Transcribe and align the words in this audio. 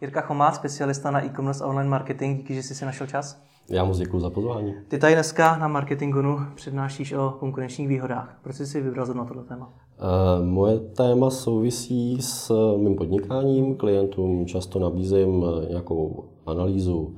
Jirka 0.00 0.20
Chomá, 0.20 0.52
specialista 0.52 1.10
na 1.10 1.24
e-commerce 1.24 1.64
a 1.64 1.66
online 1.66 1.90
marketing. 1.90 2.36
Díky, 2.36 2.54
že 2.54 2.62
jsi 2.62 2.74
si 2.74 2.84
našel 2.84 3.06
čas. 3.06 3.42
Já 3.70 3.84
moc 3.84 3.98
děkuji 3.98 4.20
za 4.20 4.30
pozvání. 4.30 4.74
Ty 4.88 4.98
tady 4.98 5.14
dneska 5.14 5.56
na 5.56 5.68
Marketingonu 5.68 6.38
přednášíš 6.54 7.12
o 7.12 7.34
konkurenčních 7.40 7.88
výhodách. 7.88 8.38
Proč 8.42 8.56
jsi 8.56 8.66
si 8.66 8.80
vybral 8.80 9.06
na 9.06 9.24
tohle 9.24 9.44
téma? 9.44 9.68
Uh, 9.68 10.46
moje 10.46 10.78
téma 10.78 11.30
souvisí 11.30 12.18
s 12.20 12.52
mým 12.76 12.96
podnikáním. 12.96 13.76
Klientům 13.76 14.46
často 14.46 14.78
nabízím 14.78 15.44
nějakou 15.68 16.24
analýzu 16.46 16.96
uh, 16.98 17.16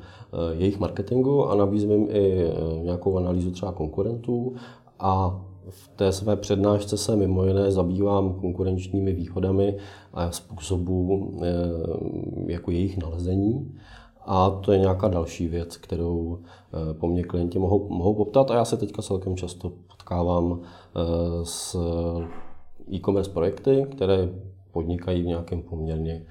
jejich 0.53 0.79
marketingu 0.79 1.49
a 1.49 1.55
nabízím 1.55 2.07
i 2.11 2.45
uh, 2.45 2.85
nějakou 2.85 3.17
analýzu 3.17 3.51
třeba 3.51 3.73
konkurentů 3.73 4.55
a 4.99 5.41
v 5.69 5.89
té 5.89 6.13
své 6.13 6.37
přednášce 6.37 6.97
se 6.97 7.17
mimo 7.17 7.45
jiné 7.45 7.73
zabývám 7.73 8.35
konkurenčními 8.35 9.13
výhodami 9.13 9.77
a 10.13 10.31
způsobu 10.31 11.31
jako 12.47 12.71
jejich 12.71 12.99
nalezení. 12.99 13.79
A 14.27 14.51
to 14.51 14.73
je 14.73 14.79
nějaká 14.79 15.09
další 15.09 15.49
věc, 15.49 15.77
kterou 15.77 16.39
eh, 16.39 16.95
po 16.95 17.09
mně 17.09 17.23
klienti 17.23 17.59
mohou, 17.59 17.89
mohou 17.89 18.15
poptat 18.15 18.51
a 18.51 18.55
já 18.55 18.65
se 18.65 18.77
teďka 18.77 19.03
celkem 19.03 19.37
často 19.37 19.73
potkávám 19.87 20.61
eh, 20.61 21.01
s 21.45 21.77
e-commerce 22.93 23.31
projekty, 23.31 23.87
které 23.91 24.29
podnikají 24.73 25.23
v 25.23 25.27
nějakém 25.27 25.63
poměrně 25.63 26.27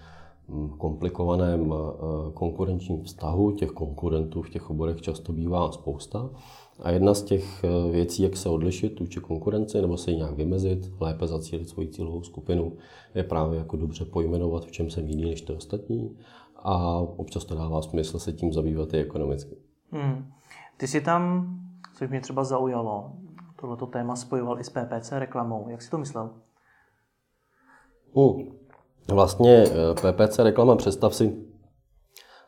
komplikovaném 0.77 1.73
eh, 1.73 2.31
konkurenčním 2.33 3.03
vztahu. 3.03 3.51
Těch 3.51 3.69
konkurentů 3.69 4.41
v 4.41 4.49
těch 4.49 4.69
oborech 4.69 5.01
často 5.01 5.33
bývá 5.33 5.71
spousta. 5.71 6.29
A 6.81 6.91
jedna 6.91 7.13
z 7.13 7.23
těch 7.23 7.63
věcí, 7.91 8.23
jak 8.23 8.37
se 8.37 8.49
odlišit 8.49 8.99
vůči 8.99 9.19
konkurenci 9.19 9.81
nebo 9.81 9.97
se 9.97 10.11
ji 10.11 10.17
nějak 10.17 10.35
vymezit, 10.35 10.91
lépe 10.99 11.27
zacílit 11.27 11.69
svoji 11.69 11.87
cílovou 11.87 12.23
skupinu, 12.23 12.73
je 13.15 13.23
právě 13.23 13.59
jako 13.59 13.77
dobře 13.77 14.05
pojmenovat, 14.05 14.65
v 14.65 14.71
čem 14.71 14.89
jsem 14.89 15.07
jiný 15.07 15.29
než 15.29 15.41
ty 15.41 15.53
ostatní 15.53 16.17
a 16.55 16.97
občas 16.97 17.45
to 17.45 17.55
dává 17.55 17.81
smysl 17.81 18.19
se 18.19 18.33
tím 18.33 18.53
zabývat 18.53 18.93
i 18.93 18.97
ekonomicky. 18.97 19.55
Hmm. 19.91 20.31
Ty 20.77 20.87
si 20.87 21.01
tam, 21.01 21.49
což 21.97 22.09
mě 22.09 22.21
třeba 22.21 22.43
zaujalo, 22.43 23.11
tohleto 23.55 23.85
téma 23.85 24.15
spojoval 24.15 24.59
i 24.59 24.63
s 24.63 24.69
PPC 24.69 25.11
reklamou. 25.11 25.69
Jak 25.69 25.81
si 25.81 25.89
to 25.89 25.97
myslel? 25.97 26.29
Uh, 28.13 28.41
vlastně 29.07 29.63
eh, 29.63 29.93
PPC 29.93 30.39
reklama, 30.39 30.75
představ 30.75 31.15
si, 31.15 31.33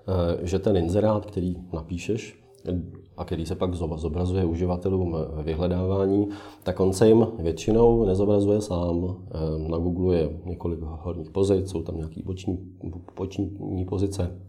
eh, 0.08 0.48
že 0.48 0.60
ten 0.60 0.78
inzerát, 0.78 1.26
který 1.26 1.56
napíšeš, 1.74 2.44
a 3.18 3.26
který 3.26 3.46
se 3.46 3.56
pak 3.56 3.74
zobrazuje 3.76 4.46
uživatelům 4.46 5.16
ve 5.34 5.44
vyhledávání, 5.44 6.30
tak 6.64 6.80
on 6.80 6.94
se 6.94 7.08
jim 7.08 7.28
většinou 7.40 8.06
nezobrazuje 8.06 8.62
sám. 8.62 9.18
Eh, 9.32 9.70
na 9.70 9.78
Google 9.78 10.18
je 10.18 10.40
několik 10.46 10.80
horních 10.82 11.32
pozic, 11.32 11.72
jsou 11.72 11.84
tam 11.84 11.98
nějaké 11.98 12.22
boční, 12.26 12.58
boční 13.16 13.86
pozice. 13.90 14.40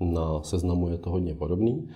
Na 0.00 0.42
seznamu 0.42 0.88
je 0.88 0.98
to 0.98 1.10
hodně 1.10 1.34
podobný. 1.34 1.88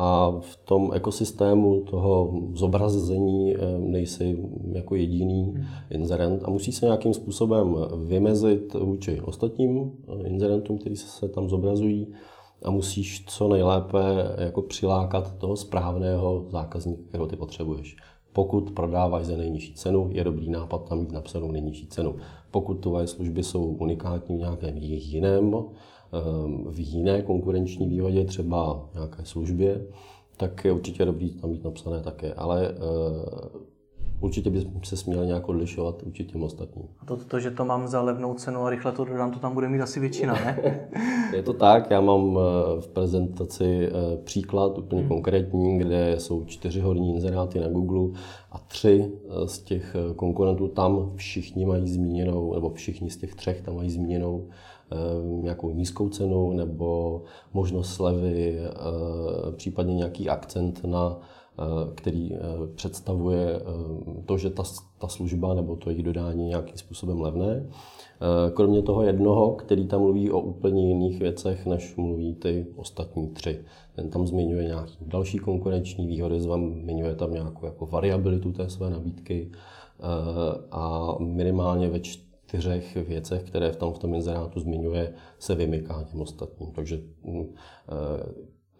A 0.00 0.30
v 0.40 0.56
tom 0.56 0.90
ekosystému 0.94 1.80
toho 1.80 2.40
zobrazení 2.54 3.56
eh, 3.56 3.58
nejsi 3.78 4.38
jako 4.72 4.94
jediný 4.94 5.54
inzerent 5.90 6.42
a 6.44 6.50
musí 6.50 6.72
se 6.72 6.86
nějakým 6.86 7.14
způsobem 7.14 7.76
vymezit 8.06 8.74
vůči 8.74 9.20
ostatním 9.20 9.92
eh, 10.08 10.28
inzerentům, 10.28 10.78
kteří 10.78 10.96
se 10.96 11.28
tam 11.28 11.48
zobrazují 11.48 12.14
a 12.62 12.70
musíš 12.70 13.24
co 13.26 13.48
nejlépe 13.48 13.98
jako 14.38 14.62
přilákat 14.62 15.38
toho 15.38 15.56
správného 15.56 16.44
zákazníka, 16.48 17.02
kterého 17.08 17.26
ty 17.26 17.36
potřebuješ. 17.36 17.96
Pokud 18.32 18.70
prodáváš 18.70 19.26
za 19.26 19.36
nejnižší 19.36 19.74
cenu, 19.74 20.10
je 20.12 20.24
dobrý 20.24 20.50
nápad 20.50 20.88
tam 20.88 20.98
mít 20.98 21.12
napsanou 21.12 21.50
nejnižší 21.50 21.86
cenu. 21.86 22.16
Pokud 22.50 22.74
tvoje 22.74 23.06
služby 23.06 23.42
jsou 23.42 23.64
unikátní 23.64 24.36
v 24.36 24.38
nějakém 24.38 24.76
jiném, 24.76 25.56
v 26.70 26.78
jiné 26.78 27.22
konkurenční 27.22 27.88
výhodě, 27.88 28.24
třeba 28.24 28.88
nějaké 28.94 29.24
službě, 29.24 29.86
tak 30.38 30.64
je 30.64 30.72
určitě 30.72 31.04
dobrý 31.04 31.30
tam 31.30 31.50
mít 31.50 31.64
napsané 31.64 32.00
také. 32.00 32.34
Ale 32.34 32.68
eh, 32.68 33.58
určitě 34.20 34.50
by 34.50 34.66
se 34.84 34.96
směl 34.96 35.26
nějak 35.26 35.48
odlišovat 35.48 36.02
vůči 36.02 36.24
těm 36.24 36.42
ostatním. 36.42 36.84
A 36.98 37.04
to, 37.04 37.16
to, 37.16 37.40
že 37.40 37.50
to 37.50 37.64
mám 37.64 37.88
za 37.88 38.02
levnou 38.02 38.34
cenu 38.34 38.60
a 38.60 38.70
rychle 38.70 38.92
to 38.92 39.04
dodám, 39.04 39.30
to 39.30 39.38
tam 39.38 39.54
bude 39.54 39.68
mít 39.68 39.80
asi 39.80 40.00
většina, 40.00 40.34
ne? 40.34 40.80
je 41.36 41.42
to 41.42 41.52
tak, 41.52 41.90
já 41.90 42.00
mám 42.00 42.38
eh, 42.38 42.80
v 42.80 42.88
prezentaci 42.88 43.88
eh, 43.88 44.16
příklad 44.24 44.78
úplně 44.78 45.00
hmm. 45.00 45.08
konkrétní, 45.08 45.78
kde 45.78 46.14
jsou 46.18 46.44
čtyři 46.44 46.80
horní 46.80 47.14
inzeráty 47.14 47.60
na 47.60 47.68
Google 47.68 48.20
a 48.52 48.58
tři 48.58 49.12
z 49.44 49.58
těch 49.58 49.96
konkurentů 50.16 50.68
tam 50.68 51.12
všichni 51.16 51.66
mají 51.66 51.88
zmíněnou, 51.88 52.54
nebo 52.54 52.70
všichni 52.70 53.10
z 53.10 53.16
těch 53.16 53.34
třech 53.34 53.62
tam 53.62 53.76
mají 53.76 53.90
zmíněnou 53.90 54.48
nějakou 55.24 55.70
nízkou 55.70 56.08
cenu 56.08 56.52
nebo 56.52 57.22
možnost 57.52 57.94
slevy, 57.94 58.60
případně 59.56 59.94
nějaký 59.94 60.28
akcent 60.28 60.84
na 60.84 61.20
Eh, 61.60 61.90
který 61.94 62.34
eh, 62.34 62.38
představuje 62.74 63.56
eh, 63.56 64.22
to, 64.26 64.38
že 64.38 64.50
ta, 64.50 64.62
ta 64.98 65.08
služba 65.08 65.54
nebo 65.54 65.76
to 65.76 65.90
její 65.90 66.02
dodání 66.02 66.42
je 66.42 66.48
nějakým 66.48 66.76
způsobem 66.76 67.20
levné. 67.20 67.66
Kromě 68.54 68.82
toho 68.82 69.02
jednoho, 69.02 69.50
který 69.50 69.86
tam 69.86 70.00
mluví 70.00 70.30
o 70.30 70.40
úplně 70.40 70.88
jiných 70.88 71.18
věcech, 71.18 71.66
než 71.66 71.96
mluví 71.96 72.34
ty 72.34 72.66
ostatní 72.76 73.28
tři. 73.28 73.60
Ten 73.96 74.10
tam 74.10 74.26
zmiňuje 74.26 74.64
nějaké 74.64 74.92
další 75.00 75.38
konkurenční 75.38 76.06
výhody, 76.06 76.40
zmiňuje 76.40 77.14
tam 77.14 77.32
nějakou 77.32 77.66
jako 77.66 77.86
variabilitu 77.86 78.52
té 78.52 78.68
své 78.70 78.90
nabídky 78.90 79.50
a 80.70 81.14
minimálně 81.18 81.88
ve 81.88 82.00
čtyřech 82.48 82.96
věcech, 82.96 83.42
které 83.42 83.72
v 83.72 83.76
tom, 83.76 83.92
v 83.92 83.98
tom 83.98 84.14
inzerátu 84.14 84.60
zmiňuje, 84.60 85.12
se 85.38 85.54
vymyká 85.54 86.02
těm 86.02 86.20
ostatním. 86.20 86.72
Takže 86.72 87.00
hm, 87.24 87.54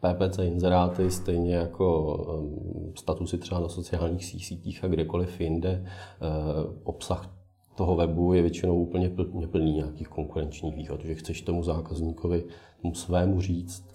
PPC 0.00 0.38
inzeráty, 0.38 1.10
stejně 1.10 1.54
jako 1.54 2.16
um, 2.16 2.92
statusy 2.96 3.38
třeba 3.38 3.60
na 3.60 3.68
sociálních 3.68 4.24
sítích 4.24 4.84
a 4.84 4.88
kdekoliv 4.88 5.40
jinde, 5.40 5.84
uh, 5.84 6.72
obsah 6.84 7.34
toho 7.74 7.96
webu 7.96 8.32
je 8.32 8.42
většinou 8.42 8.82
úplně 8.82 9.10
plný 9.50 9.72
nějakých 9.72 10.08
konkurenčních 10.08 10.76
výhod, 10.76 11.04
že 11.04 11.14
chceš 11.14 11.42
tomu 11.42 11.62
zákazníkovi, 11.62 12.44
tomu 12.82 12.94
svému 12.94 13.40
říct, 13.40 13.87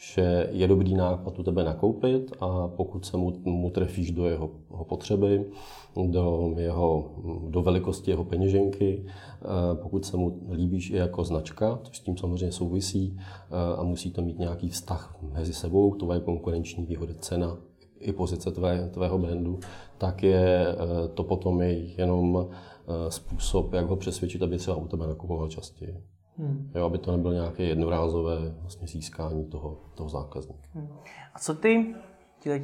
že 0.00 0.48
je 0.50 0.68
dobrý 0.68 0.94
nápad 0.94 1.38
u 1.38 1.42
tebe 1.42 1.64
nakoupit 1.64 2.32
a 2.40 2.68
pokud 2.68 3.06
se 3.06 3.16
mu, 3.16 3.32
mu 3.44 3.70
trefíš 3.70 4.10
do 4.10 4.26
jeho, 4.26 4.50
jeho 4.70 4.84
potřeby, 4.84 5.44
do, 6.06 6.54
jeho, 6.56 7.10
do 7.48 7.62
velikosti 7.62 8.10
jeho 8.10 8.24
peněženky, 8.24 9.04
eh, 9.06 9.46
pokud 9.74 10.04
se 10.04 10.16
mu 10.16 10.40
líbíš 10.52 10.90
i 10.90 10.96
jako 10.96 11.24
značka, 11.24 11.78
což 11.82 11.96
s 11.96 12.00
tím 12.00 12.16
samozřejmě 12.16 12.52
souvisí 12.52 13.16
eh, 13.18 13.76
a 13.76 13.82
musí 13.82 14.10
to 14.10 14.22
mít 14.22 14.38
nějaký 14.38 14.68
vztah 14.68 15.18
mezi 15.32 15.52
sebou, 15.52 15.94
tvoje 15.94 16.20
konkurenční 16.20 16.84
výhody, 16.84 17.14
cena 17.14 17.58
i 17.98 18.12
pozice 18.12 18.50
tvé, 18.50 18.90
tvého 18.92 19.18
brandu, 19.18 19.58
tak 19.98 20.22
je 20.22 20.66
eh, 20.68 21.08
to 21.14 21.24
potom 21.24 21.60
je 21.60 21.72
jenom 21.72 22.48
způsob, 23.08 23.72
jak 23.72 23.86
ho 23.86 23.96
přesvědčit, 23.96 24.42
aby 24.42 24.58
třeba 24.58 24.76
u 24.76 24.88
tebe 24.88 25.06
nakupoval 25.06 25.48
častěji. 25.48 26.19
Hmm. 26.40 26.70
Jo, 26.74 26.84
aby 26.84 26.98
to 26.98 27.12
nebylo 27.12 27.32
nějaké 27.32 27.62
jednorázové 27.62 28.36
vlastně 28.60 28.86
získání 28.86 29.44
toho, 29.44 29.78
toho 29.94 30.08
zákazníka. 30.08 30.68
Hmm. 30.74 30.88
A 31.34 31.38
co 31.38 31.54
ty 31.54 31.94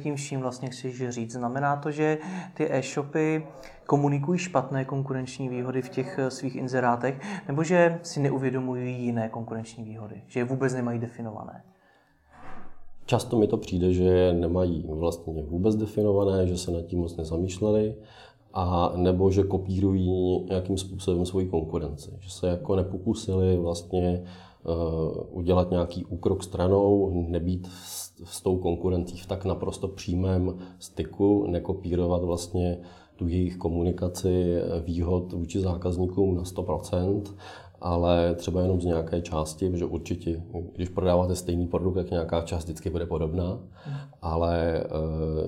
tím 0.03 0.15
vším 0.15 0.39
vlastně 0.39 0.69
chceš 0.69 1.09
říct? 1.09 1.31
Znamená 1.31 1.75
to, 1.75 1.91
že 1.91 2.17
ty 2.53 2.71
e-shopy 2.71 3.47
komunikují 3.85 4.39
špatné 4.39 4.85
konkurenční 4.85 5.49
výhody 5.49 5.81
v 5.81 5.89
těch 5.89 6.19
eh, 6.19 6.31
svých 6.31 6.55
inzerátech, 6.55 7.19
nebo 7.47 7.63
že 7.63 7.99
si 8.03 8.19
neuvědomují 8.19 9.03
jiné 9.03 9.29
konkurenční 9.29 9.83
výhody, 9.83 10.21
že 10.27 10.39
je 10.39 10.43
vůbec 10.43 10.73
nemají 10.73 10.99
definované? 10.99 11.63
Často 13.05 13.39
mi 13.39 13.47
to 13.47 13.57
přijde, 13.57 13.93
že 13.93 14.33
nemají 14.33 14.85
vlastně 14.89 15.43
vůbec 15.43 15.75
definované, 15.75 16.47
že 16.47 16.57
se 16.57 16.71
nad 16.71 16.81
tím 16.81 16.99
moc 16.99 17.17
nezamýšleli 17.17 17.95
a 18.59 18.93
nebo 18.95 19.31
že 19.31 19.43
kopírují 19.43 20.45
nějakým 20.49 20.77
způsobem 20.77 21.25
svoji 21.25 21.47
konkurenci. 21.47 22.11
Že 22.19 22.29
se 22.29 22.47
jako 22.47 22.75
nepokusili 22.75 23.57
vlastně 23.57 24.23
uh, 24.63 25.37
udělat 25.37 25.71
nějaký 25.71 26.05
úkrok 26.05 26.43
stranou, 26.43 27.11
nebýt 27.27 27.67
s, 27.67 28.11
s 28.23 28.41
tou 28.41 28.57
konkurencí 28.57 29.17
v 29.17 29.25
tak 29.25 29.45
naprosto 29.45 29.87
přímém 29.87 30.57
styku, 30.79 31.47
nekopírovat 31.47 32.23
vlastně 32.23 32.77
tu 33.15 33.27
jejich 33.27 33.57
komunikaci 33.57 34.55
výhod 34.83 35.33
vůči 35.33 35.59
zákazníkům 35.59 36.35
na 36.35 36.43
100%, 36.43 37.21
ale 37.81 38.35
třeba 38.35 38.61
jenom 38.61 38.81
z 38.81 38.85
nějaké 38.85 39.21
části, 39.21 39.69
protože 39.69 39.85
určitě, 39.85 40.43
když 40.75 40.89
prodáváte 40.89 41.35
stejný 41.35 41.67
produkt, 41.67 41.95
tak 41.95 42.11
nějaká 42.11 42.41
část 42.41 42.63
vždycky 42.63 42.89
bude 42.89 43.05
podobná, 43.05 43.59
ale 44.21 44.77
e, 44.77 44.85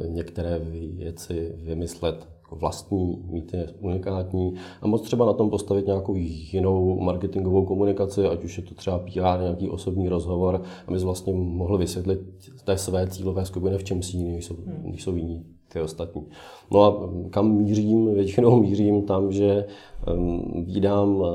některé 0.07 0.60
věci 0.94 1.56
vymyslet 1.57 2.38
vlastní, 2.51 3.24
mít 3.30 3.54
je 3.54 3.68
unikátní 3.80 4.54
a 4.81 4.88
moc 4.88 5.01
třeba 5.01 5.25
na 5.25 5.34
tom 5.34 5.50
postavit 5.50 5.86
nějakou 5.86 6.16
jinou 6.16 7.00
marketingovou 7.00 7.66
komunikaci, 7.66 8.25
ať 8.25 8.44
už 8.44 8.57
je 8.57 8.63
to 8.63 8.75
třeba 8.75 9.00
PR, 9.00 9.42
nějaký 9.42 9.69
osobní 9.69 10.10
rozhovor, 10.10 10.62
aby 10.88 11.00
vlastně 11.00 11.34
mohl 11.34 11.78
vysvětlit 11.78 12.19
té 12.63 12.78
své 12.78 13.07
cílové 13.07 13.46
skupiny, 13.46 13.78
v 13.78 13.84
čem 13.84 14.01
si 14.01 14.18
jiní 14.18 14.42
jsou, 14.42 14.56
hmm. 14.56 14.94
jsou 14.94 15.16
jiní 15.16 15.46
ty 15.74 15.81
ostatní. 15.81 16.25
No 16.72 16.84
a 16.84 17.10
kam 17.30 17.51
mířím? 17.51 18.13
Většinou 18.13 18.60
mířím 18.62 19.01
tam, 19.01 19.31
že 19.31 19.66
um, 20.13 20.66
vídám 20.66 21.16
uh, 21.16 21.28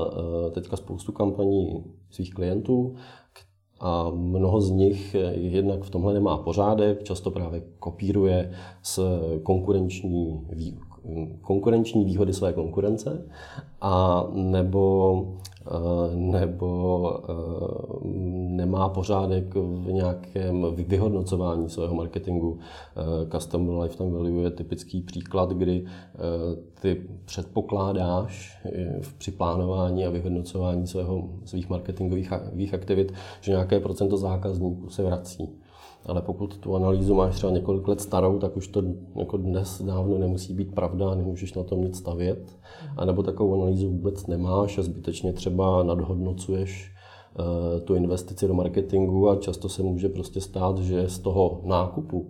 teďka 0.51 0.77
spoustu 0.77 1.11
kampaní 1.11 1.83
svých 2.09 2.33
klientů, 2.33 2.95
a 3.79 4.09
mnoho 4.13 4.61
z 4.61 4.71
nich 4.71 5.15
jednak 5.31 5.83
v 5.83 5.89
tomhle 5.89 6.13
nemá 6.13 6.37
pořádek, 6.37 7.03
často 7.03 7.31
právě 7.31 7.63
kopíruje 7.79 8.51
z 8.83 8.99
konkurenční, 9.43 10.47
konkurenční 11.41 12.05
výhody 12.05 12.33
své 12.33 12.53
konkurence 12.53 13.25
a 13.81 14.25
nebo 14.33 15.25
Eh, 15.67 16.15
nebo 16.15 17.19
eh, 17.23 17.33
nemá 18.55 18.89
pořádek 18.89 19.55
v 19.55 19.91
nějakém 19.91 20.65
vyhodnocování 20.75 21.69
svého 21.69 21.95
marketingu. 21.95 22.59
Eh, 22.95 23.29
Custom 23.29 23.79
Lifetime 23.79 24.11
Value 24.11 24.43
je 24.43 24.51
typický 24.51 25.01
příklad, 25.01 25.49
kdy 25.49 25.85
ty 26.81 27.01
předpokládáš 27.25 28.63
při 29.17 29.31
plánování 29.31 30.05
a 30.05 30.09
vyhodnocování 30.09 30.87
svého, 30.87 31.29
svých 31.45 31.69
marketingových 31.69 32.73
aktivit, 32.73 33.13
že 33.41 33.51
nějaké 33.51 33.79
procento 33.79 34.17
zákazníků 34.17 34.89
se 34.89 35.03
vrací. 35.03 35.49
Ale 36.05 36.21
pokud 36.21 36.57
tu 36.57 36.75
analýzu 36.75 37.15
máš 37.15 37.35
třeba 37.35 37.53
několik 37.53 37.87
let 37.87 38.01
starou, 38.01 38.39
tak 38.39 38.57
už 38.57 38.67
to 38.67 38.83
jako 39.15 39.37
dnes 39.37 39.81
dávno 39.81 40.17
nemusí 40.17 40.53
být 40.53 40.75
pravda, 40.75 41.15
nemůžeš 41.15 41.53
na 41.53 41.63
tom 41.63 41.81
nic 41.81 41.97
stavět. 41.97 42.57
A 42.97 43.05
nebo 43.05 43.23
takovou 43.23 43.61
analýzu 43.61 43.89
vůbec 43.89 44.27
nemáš 44.27 44.77
a 44.77 44.81
zbytečně 44.81 45.33
třeba 45.33 45.83
nadhodnocuješ 45.83 46.91
uh, 47.39 47.79
tu 47.79 47.95
investici 47.95 48.47
do 48.47 48.53
marketingu 48.53 49.29
a 49.29 49.35
často 49.35 49.69
se 49.69 49.83
může 49.83 50.09
prostě 50.09 50.41
stát, 50.41 50.77
že 50.77 51.09
z 51.09 51.19
toho 51.19 51.61
nákupu 51.63 52.19
uh, 52.19 52.27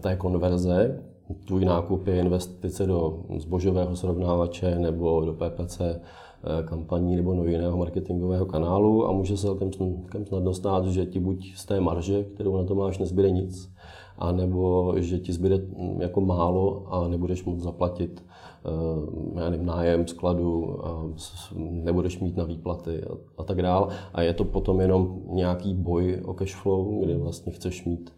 té 0.00 0.16
konverze, 0.16 1.04
tvůj 1.46 1.64
nákup 1.64 2.06
je 2.06 2.20
investice 2.20 2.86
do 2.86 3.24
zbožového 3.38 3.96
srovnávače 3.96 4.78
nebo 4.78 5.24
do 5.24 5.32
PPC 5.32 5.80
Eh, 6.46 6.62
kampaní 6.62 7.16
nebo 7.16 7.34
do 7.34 7.44
jiného 7.44 7.76
marketingového 7.76 8.46
kanálu 8.46 9.08
a 9.08 9.12
může 9.12 9.36
se 9.36 9.42
celkem, 9.42 9.70
snadno 10.24 10.54
stát, 10.54 10.86
že 10.86 11.06
ti 11.06 11.20
buď 11.20 11.54
z 11.56 11.66
té 11.66 11.80
marže, 11.80 12.24
kterou 12.24 12.56
na 12.56 12.64
to 12.64 12.74
máš, 12.74 12.98
nezbyde 12.98 13.30
nic, 13.30 13.72
a 14.18 14.32
nebo 14.32 14.92
že 14.96 15.18
ti 15.18 15.32
zbyde 15.32 15.56
hm, 15.56 16.00
jako 16.00 16.20
málo 16.20 16.86
a 16.92 17.08
nebudeš 17.08 17.44
moct 17.44 17.60
zaplatit 17.60 18.24
eh, 18.64 19.40
já 19.40 19.50
nevím, 19.50 19.66
nájem 19.66 20.06
skladu, 20.06 20.78
a 20.86 21.04
nebudeš 21.58 22.20
mít 22.20 22.36
na 22.36 22.44
výplaty 22.44 23.02
a, 23.04 23.14
a 23.38 23.44
tak 23.44 23.62
dál. 23.62 23.88
A 24.14 24.22
je 24.22 24.34
to 24.34 24.44
potom 24.44 24.80
jenom 24.80 25.20
nějaký 25.30 25.74
boj 25.74 26.20
o 26.24 26.34
cash 26.34 26.54
flow, 26.54 27.00
kdy 27.04 27.14
vlastně 27.14 27.52
chceš 27.52 27.84
mít 27.84 28.10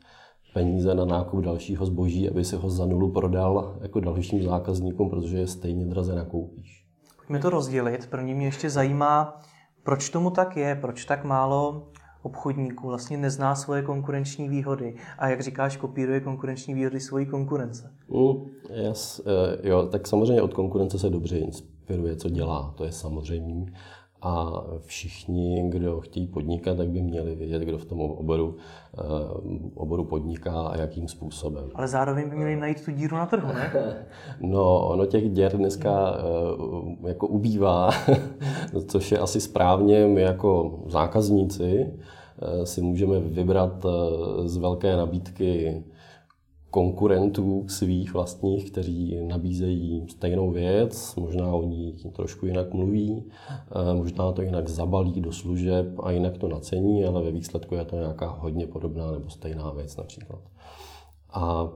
peníze 0.57 0.95
na 0.95 1.05
nákup 1.05 1.45
dalšího 1.45 1.87
zboží, 1.87 2.31
aby 2.31 2.45
si 2.45 2.57
ho 2.57 2.71
za 2.71 2.87
nulu 2.87 3.13
prodal 3.13 3.77
jako 3.81 4.01
dalším 4.01 4.43
zákazníkům, 4.43 5.11
protože 5.11 5.39
je 5.39 5.47
stejně 5.47 5.87
draze 5.87 6.15
nakoupíš. 6.15 6.87
Pojďme 7.17 7.39
to 7.39 7.51
rozdělit. 7.51 8.07
První 8.11 8.35
mě 8.35 8.47
ještě 8.47 8.71
zajímá, 8.71 9.41
proč 9.83 10.11
tomu 10.11 10.31
tak 10.31 10.57
je, 10.57 10.79
proč 10.81 11.05
tak 11.05 11.25
málo 11.25 11.89
obchodníků 12.23 12.87
vlastně 12.87 13.17
nezná 13.17 13.55
svoje 13.55 13.83
konkurenční 13.83 14.49
výhody 14.49 14.97
a 15.19 15.29
jak 15.29 15.41
říkáš, 15.41 15.77
kopíruje 15.77 16.21
konkurenční 16.21 16.75
výhody 16.75 17.01
svojí 17.01 17.27
konkurence. 17.27 17.93
Mm, 18.09 18.47
yes, 18.87 19.21
uh, 19.21 19.67
jo, 19.67 19.87
tak 19.87 20.07
samozřejmě 20.07 20.43
od 20.43 20.55
konkurence 20.55 20.99
se 20.99 21.11
dobře 21.11 21.39
inspiruje, 21.39 22.17
co 22.17 22.29
dělá, 22.29 22.75
to 22.77 22.85
je 22.85 22.93
samozřejmě 22.93 23.73
a 24.23 24.65
všichni, 24.87 25.65
kdo 25.69 26.01
chtějí 26.01 26.27
podnikat, 26.27 26.77
tak 26.77 26.89
by 26.89 27.03
měli 27.03 27.35
vědět, 27.35 27.63
kdo 27.63 27.79
v 27.79 27.85
tom 27.85 28.01
oboru, 28.01 28.57
eh, 28.99 29.03
oboru 29.75 30.05
podniká 30.05 30.61
a 30.61 30.77
jakým 30.77 31.09
způsobem. 31.09 31.65
Ale 31.75 31.89
zároveň 31.89 32.31
by 32.31 32.37
měli 32.37 32.57
najít 32.57 32.85
tu 32.85 32.91
díru 32.91 33.17
na 33.17 33.27
trhu, 33.27 33.49
ne? 33.53 33.73
No, 34.41 34.89
ono 34.89 35.07
těch 35.07 35.31
děr 35.31 35.57
dneska 35.57 36.17
eh, 36.19 37.09
jako 37.09 37.27
ubývá, 37.27 37.91
což 38.87 39.13
je 39.13 39.19
asi 39.19 39.41
správně. 39.41 40.07
My 40.07 40.21
jako 40.21 40.81
zákazníci 40.87 41.87
eh, 42.43 42.67
si 42.67 42.83
můžeme 42.83 43.21
vybrat 43.21 43.87
z 44.45 44.57
velké 44.57 44.97
nabídky 44.97 45.85
konkurentů 46.77 47.65
svých 47.69 48.13
vlastních, 48.15 48.71
kteří 48.71 49.25
nabízejí 49.27 50.07
stejnou 50.09 50.51
věc, 50.51 51.15
možná 51.17 51.53
o 51.53 51.63
ní 51.63 51.97
trošku 52.13 52.47
jinak 52.47 52.75
mluví, 52.75 53.25
eh, 53.51 53.95
možná 53.95 54.33
to 54.33 54.43
jinak 54.43 54.69
zabalí 54.69 55.21
do 55.21 55.33
služeb 55.33 55.87
a 56.03 56.11
jinak 56.11 56.39
to 56.39 56.49
nacení, 56.49 57.05
ale 57.05 57.23
ve 57.23 57.31
výsledku 57.31 57.75
je 57.75 57.85
to 57.85 57.97
nějaká 57.97 58.29
hodně 58.29 58.67
podobná 58.67 59.11
nebo 59.11 59.31
stejná 59.31 59.71
věc 59.71 59.97
například. 59.97 60.41
A 61.31 61.69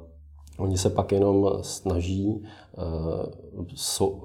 Oni 0.58 0.79
se 0.79 0.91
pak 0.91 1.12
jenom 1.12 1.49
snaží 1.61 2.44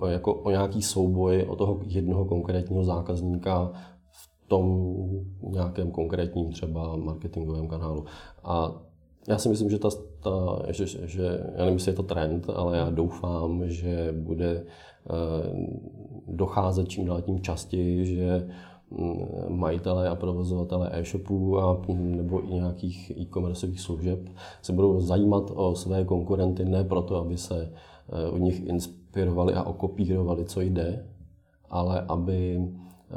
uh, 0.01 0.09
jako 0.09 0.33
o 0.33 0.49
nějaký 0.51 0.81
souboj 0.81 1.45
o 1.49 1.55
toho 1.55 1.79
jednoho 1.85 2.25
konkrétního 2.25 2.83
zákazníka 2.83 3.71
v 4.11 4.47
tom 4.47 4.95
nějakém 5.41 5.91
konkrétním 5.91 6.51
třeba 6.51 6.95
marketingovém 6.95 7.67
kanálu. 7.67 8.05
A 8.43 8.81
já 9.27 9.37
si 9.37 9.49
myslím, 9.49 9.69
že, 9.69 9.79
ta, 9.79 9.89
ta, 10.19 10.61
že, 10.69 10.85
že 10.85 11.23
já 11.55 11.59
nevím, 11.59 11.73
jestli 11.73 11.91
je 11.91 11.95
to 11.95 12.03
trend, 12.03 12.49
ale 12.49 12.77
já 12.77 12.89
doufám, 12.89 13.69
že 13.69 14.13
bude 14.17 14.65
eh, 15.09 15.67
docházet 16.27 16.89
čím 16.89 17.05
dál 17.05 17.21
tím 17.21 17.41
častěji, 17.41 18.05
že 18.05 18.47
mm, 18.91 19.25
majitelé 19.47 20.09
a 20.09 20.15
provozovatelé 20.15 20.89
e-shopů 20.93 21.59
a, 21.59 21.81
nebo 21.93 22.43
i 22.43 22.53
nějakých 22.53 23.11
e-commerceových 23.17 23.81
služeb 23.81 24.29
se 24.61 24.73
budou 24.73 25.01
zajímat 25.01 25.51
o 25.55 25.75
své 25.75 26.05
konkurenty 26.05 26.65
ne 26.65 26.83
proto, 26.83 27.15
aby 27.15 27.37
se 27.37 27.71
eh, 28.09 28.29
od 28.29 28.37
nich 28.37 28.65
inspirovali 28.65 29.53
a 29.53 29.63
okopírovali, 29.63 30.45
co 30.45 30.61
jde, 30.61 31.05
ale 31.69 32.01
aby 32.07 32.61
eh, 33.11 33.15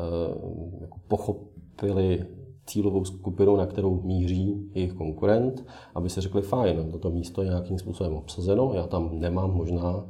jako 0.81 0.99
pochopili 1.09 2.27
cílovou 2.69 3.05
skupinu, 3.05 3.57
na 3.57 3.67
kterou 3.67 4.01
míří 4.03 4.71
jejich 4.75 4.93
konkurent, 4.93 5.67
aby 5.95 6.11
si 6.11 6.21
řekli, 6.21 6.43
fajn, 6.43 6.91
toto 6.93 7.11
místo 7.11 7.43
je 7.43 7.49
nějakým 7.49 7.79
způsobem 7.79 8.15
obsazeno, 8.15 8.73
já 8.75 8.87
tam 8.87 9.11
nemám 9.21 9.55
možná 9.55 10.05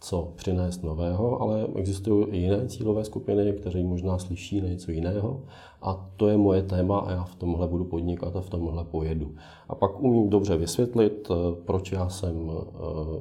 co 0.00 0.32
přinést 0.36 0.82
nového, 0.82 1.42
ale 1.42 1.66
existují 1.74 2.26
i 2.26 2.36
jiné 2.36 2.68
cílové 2.68 3.04
skupiny, 3.04 3.52
které 3.52 3.82
možná 3.82 4.18
slyší 4.18 4.60
na 4.60 4.68
něco 4.68 4.90
jiného 4.90 5.42
a 5.82 6.10
to 6.16 6.28
je 6.28 6.36
moje 6.36 6.62
téma 6.62 6.98
a 6.98 7.10
já 7.10 7.24
v 7.24 7.34
tomhle 7.34 7.68
budu 7.68 7.84
podnikat 7.84 8.36
a 8.36 8.40
v 8.40 8.50
tomhle 8.50 8.84
pojedu. 8.84 9.34
A 9.68 9.74
pak 9.74 10.00
umím 10.00 10.30
dobře 10.30 10.56
vysvětlit, 10.56 11.28
eh, 11.30 11.34
proč 11.64 11.92
já 11.92 12.08
jsem 12.08 12.50
eh, 12.50 12.64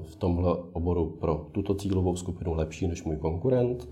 v 0.03 0.15
tomhle 0.15 0.57
oboru 0.73 1.05
pro 1.05 1.47
tuto 1.51 1.75
cílovou 1.75 2.15
skupinu 2.15 2.53
lepší 2.53 2.87
než 2.87 3.03
můj 3.03 3.17
konkurent, 3.17 3.89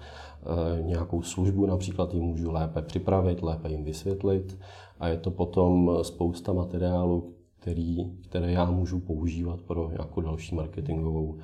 nějakou 0.81 1.21
službu 1.21 1.65
například 1.65 2.13
jim 2.13 2.23
můžu 2.23 2.51
lépe 2.51 2.81
připravit, 2.81 3.43
lépe 3.43 3.69
jim 3.69 3.83
vysvětlit 3.83 4.57
a 4.99 5.07
je 5.07 5.17
to 5.17 5.31
potom 5.31 5.97
spousta 6.01 6.53
materiálu, 6.53 7.33
který, 7.59 8.11
které 8.29 8.51
já 8.51 8.71
můžu 8.71 8.99
používat 8.99 9.61
pro 9.61 9.89
nějakou 9.89 10.21
další 10.21 10.55
marketingovou 10.55 11.37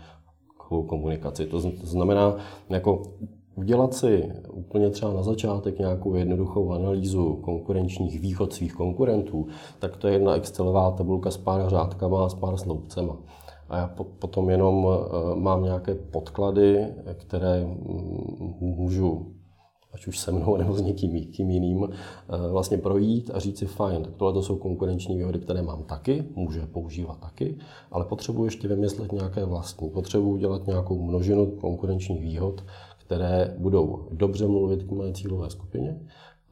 komunikaci. 0.88 1.46
To 1.46 1.60
znamená, 1.60 2.36
jako 2.70 3.02
udělat 3.56 3.94
si 3.94 4.32
úplně 4.52 4.90
třeba 4.90 5.14
na 5.14 5.24
začátek 5.24 5.80
nějakou 5.80 6.16
jednoduchou 6.16 6.72
analýzu 6.72 7.36
konkurenčních 7.36 8.20
výhod 8.20 8.54
svých 8.54 8.74
konkurentů, 8.74 9.48
tak 9.80 9.98
to 9.98 10.08
je 10.08 10.14
jedna 10.14 10.36
Excelová 10.36 10.92
tabulka 10.92 11.32
s 11.32 11.38
pár 11.38 11.70
řádkama 11.70 12.26
a 12.26 12.30
s 12.30 12.34
pár 12.34 12.58
sloupcema. 12.58 13.18
A 13.70 13.78
já 13.78 13.88
potom 14.20 14.50
jenom 14.50 14.88
eh, 14.88 15.36
mám 15.36 15.64
nějaké 15.64 15.96
podklady, 15.96 16.88
které 17.18 17.68
můžu 18.60 19.38
ať 19.98 20.08
už 20.08 20.20
se 20.20 20.32
mnou 20.32 20.58
nebo 20.62 20.74
s 20.74 20.82
někým, 20.82 21.14
někým 21.14 21.50
jiným, 21.50 21.88
eh, 21.90 22.52
vlastně 22.52 22.78
projít 22.78 23.32
a 23.34 23.40
říct 23.40 23.58
si, 23.58 23.66
fajn, 23.66 24.04
tak 24.04 24.16
tohle 24.16 24.34
to 24.34 24.42
jsou 24.42 24.58
konkurenční 24.58 25.18
výhody, 25.18 25.40
které 25.40 25.62
mám 25.62 25.84
taky, 25.84 26.24
můžu 26.36 26.60
je 26.60 26.68
používat 26.68 27.20
taky, 27.20 27.58
ale 27.92 28.06
potřebuji 28.06 28.46
ještě 28.46 28.68
vymyslet 28.68 29.12
nějaké 29.12 29.46
vlastní. 29.46 29.90
Potřebuji 29.90 30.32
udělat 30.32 30.68
nějakou 30.68 31.02
množinu 31.02 31.46
konkurenčních 31.46 32.22
výhod, 32.22 32.64
které 33.06 33.56
budou 33.58 34.08
dobře 34.12 34.48
mluvit 34.48 34.84
k 34.84 34.92
mé 34.92 35.14
cílové 35.14 35.50
skupině 35.50 36.00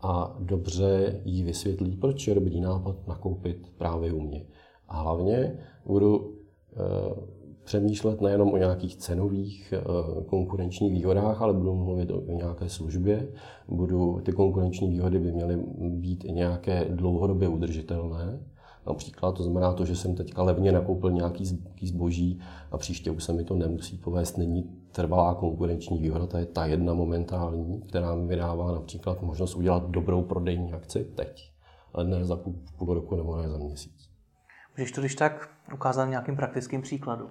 a 0.02 0.36
dobře 0.40 1.22
jí 1.26 1.44
vysvětlí, 1.44 1.98
proč 1.98 2.28
je 2.28 2.36
dobrý 2.36 2.62
nápad 2.62 3.08
nakoupit 3.08 3.72
právě 3.78 4.14
u 4.14 4.22
mě. 4.22 4.46
A 4.88 5.02
hlavně 5.02 5.60
budu 5.86 6.35
přemýšlet 7.66 8.22
nejenom 8.22 8.54
o 8.54 8.58
nějakých 8.58 8.96
cenových 8.96 9.74
eh, 9.78 9.82
konkurenčních 10.26 10.94
výhodách, 10.94 11.42
ale 11.42 11.54
budu 11.54 11.76
mluvit 11.76 12.12
o 12.12 12.22
nějaké 12.32 12.70
službě. 12.70 13.28
Budu, 13.68 14.20
ty 14.24 14.32
konkurenční 14.32 14.90
výhody 14.90 15.20
by 15.20 15.32
měly 15.32 15.64
být 15.78 16.26
i 16.26 16.32
nějaké 16.32 16.86
dlouhodobě 16.90 17.48
udržitelné. 17.48 18.40
Například 18.88 19.32
to 19.32 19.44
znamená 19.44 19.74
to, 19.74 19.86
že 19.86 19.96
jsem 19.96 20.16
teďka 20.16 20.44
levně 20.44 20.72
nakoupil 20.72 21.12
nějaký 21.12 21.46
zboží 21.82 22.40
a 22.72 22.78
příště 22.78 23.12
už 23.12 23.24
se 23.24 23.34
mi 23.34 23.44
to 23.44 23.56
nemusí 23.56 23.98
povést, 23.98 24.38
není 24.38 24.64
trvalá 24.92 25.36
konkurenční 25.36 26.00
výhoda, 26.00 26.28
to 26.28 26.38
je 26.38 26.46
ta 26.46 26.66
jedna 26.66 26.94
momentální, 26.94 27.82
která 27.82 28.16
mi 28.16 28.28
vydává 28.28 28.72
například 28.72 29.22
možnost 29.22 29.56
udělat 29.56 29.90
dobrou 29.90 30.22
prodejní 30.22 30.74
akci 30.74 31.04
teď, 31.16 31.52
ale 31.94 32.04
ne 32.04 32.26
za 32.26 32.36
půl, 32.36 32.56
půl 32.78 32.94
roku 32.94 33.16
nebo 33.16 33.38
ne 33.38 33.50
za 33.50 33.58
měsíc. 33.58 33.95
Můžeš 34.78 34.92
to 34.92 35.02
když 35.02 35.16
tak 35.16 35.50
ukázat 35.74 36.06
nějakým 36.06 36.36
praktickým 36.36 36.82
příkladem? 36.82 37.28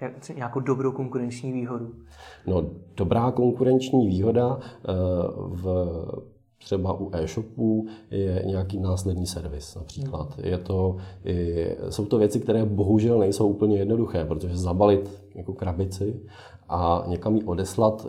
Jak, 0.00 0.28
nějakou 0.28 0.60
dobrou 0.60 0.92
konkurenční 0.92 1.52
výhodu? 1.52 1.94
No, 2.46 2.64
dobrá 2.96 3.30
konkurenční 3.30 4.06
výhoda 4.06 4.58
eh, 4.60 4.92
v 5.36 6.04
třeba 6.58 7.00
u 7.00 7.10
e-shopů 7.14 7.86
je 8.10 8.42
nějaký 8.46 8.78
následný 8.78 9.26
servis 9.26 9.74
například. 9.74 10.36
Hmm. 10.36 10.44
Je 10.46 10.58
to, 10.58 10.96
jsou 11.90 12.06
to 12.06 12.18
věci, 12.18 12.40
které 12.40 12.64
bohužel 12.64 13.18
nejsou 13.18 13.48
úplně 13.48 13.78
jednoduché, 13.78 14.24
protože 14.24 14.56
zabalit 14.56 15.22
jako 15.34 15.52
krabici 15.52 16.20
a 16.68 17.04
někam 17.06 17.36
ji 17.36 17.44
odeslat 17.44 18.06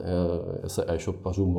eh, 0.63 0.69
se 0.69 0.85
e-shopařům 0.87 1.57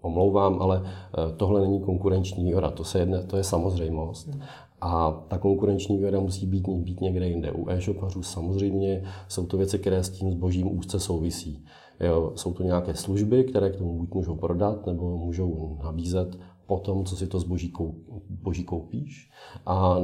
omlouvám, 0.00 0.62
ale 0.62 0.82
eh, 0.84 1.32
tohle 1.36 1.60
není 1.60 1.80
konkurenční 1.80 2.44
výhoda, 2.44 2.70
to, 2.70 2.84
se 2.84 2.98
jedne, 2.98 3.22
to 3.22 3.36
je 3.36 3.44
samozřejmost. 3.44 4.28
Hmm. 4.28 4.42
A 4.84 5.24
ta 5.28 5.38
konkurenční 5.38 5.98
výhoda 5.98 6.20
musí 6.20 6.46
být, 6.46 6.68
být 6.68 7.00
někde 7.00 7.28
jinde. 7.28 7.52
U 7.52 7.70
e-shopařů 7.70 8.22
samozřejmě 8.22 9.04
jsou 9.28 9.46
to 9.46 9.56
věci, 9.56 9.78
které 9.78 10.04
s 10.04 10.10
tím 10.10 10.30
zbožím 10.30 10.78
úzce 10.78 11.00
souvisí. 11.00 11.64
Jo, 12.00 12.32
jsou 12.36 12.52
to 12.52 12.62
nějaké 12.62 12.94
služby, 12.94 13.44
které 13.44 13.70
k 13.70 13.76
tomu 13.76 13.98
buď 13.98 14.14
můžou 14.14 14.36
prodat, 14.36 14.86
nebo 14.86 15.16
můžou 15.16 15.78
nabízet 15.84 16.38
po 16.72 16.78
tom, 16.78 17.04
co 17.04 17.16
si 17.16 17.26
to 17.26 17.40
zboží, 17.40 17.70
kou, 17.70 17.94
zboží 18.30 18.64
koupíš. 18.64 19.30
A 19.66 19.96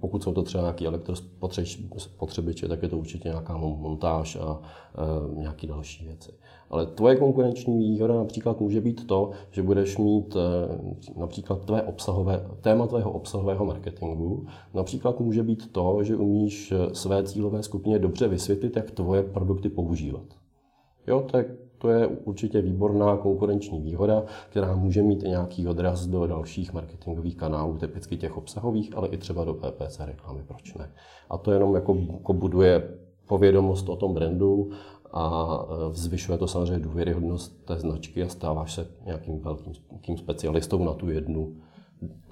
pokud 0.00 0.22
jsou 0.22 0.32
to 0.32 0.42
třeba 0.42 0.62
nějaké 0.62 0.86
elektrospotřebiče, 0.86 2.68
tak 2.68 2.82
je 2.82 2.88
to 2.88 2.98
určitě 2.98 3.28
nějaká 3.28 3.56
montáž 3.56 4.36
a 4.36 4.60
e, 4.60 5.40
nějaké 5.40 5.66
další 5.66 6.04
věci. 6.04 6.32
Ale 6.70 6.86
tvoje 6.86 7.16
konkurenční 7.16 7.78
výhoda 7.78 8.14
například 8.14 8.60
může 8.60 8.80
být 8.80 9.06
to, 9.06 9.30
že 9.50 9.62
budeš 9.62 9.98
mít 9.98 10.36
e, 10.36 10.40
například 11.20 11.64
tvé 11.64 11.82
obsahové, 11.82 12.46
téma 12.60 12.86
tvého 12.86 13.12
obsahového 13.12 13.64
marketingu. 13.64 14.46
Například 14.74 15.20
může 15.20 15.42
být 15.42 15.72
to, 15.72 16.04
že 16.04 16.16
umíš 16.16 16.72
e, 16.72 16.94
své 16.94 17.22
cílové 17.22 17.62
skupině 17.62 17.98
dobře 17.98 18.28
vysvětlit, 18.28 18.76
jak 18.76 18.90
tvoje 18.90 19.22
produkty 19.22 19.68
používat. 19.68 20.24
Jo, 21.06 21.20
to 21.30 21.36
je 21.36 21.67
to 21.78 21.88
je 21.90 22.06
určitě 22.06 22.60
výborná 22.60 23.16
konkurenční 23.16 23.80
výhoda, 23.80 24.22
která 24.50 24.76
může 24.76 25.02
mít 25.02 25.22
i 25.22 25.28
nějaký 25.28 25.68
odraz 25.68 26.06
do 26.06 26.26
dalších 26.26 26.72
marketingových 26.72 27.36
kanálů, 27.36 27.78
typicky 27.78 28.16
těch 28.16 28.36
obsahových, 28.36 28.96
ale 28.96 29.08
i 29.08 29.16
třeba 29.16 29.44
do 29.44 29.54
PPC 29.54 30.00
reklamy, 30.00 30.42
proč 30.46 30.74
ne. 30.74 30.90
A 31.30 31.38
to 31.38 31.52
jenom 31.52 31.74
jako, 31.74 31.96
jako 32.12 32.32
buduje 32.32 32.98
povědomost 33.26 33.88
o 33.88 33.96
tom 33.96 34.14
brandu 34.14 34.70
a 35.12 35.58
e, 35.90 35.94
zvyšuje 35.94 36.38
to 36.38 36.48
samozřejmě 36.48 36.78
důvěryhodnost 36.78 37.64
té 37.64 37.78
značky 37.78 38.22
a 38.22 38.28
stáváš 38.28 38.74
se 38.74 38.86
nějakým 39.04 39.40
velkým 39.40 40.16
specialistou 40.16 40.84
na 40.84 40.92
tu 40.92 41.10
jednu 41.10 41.56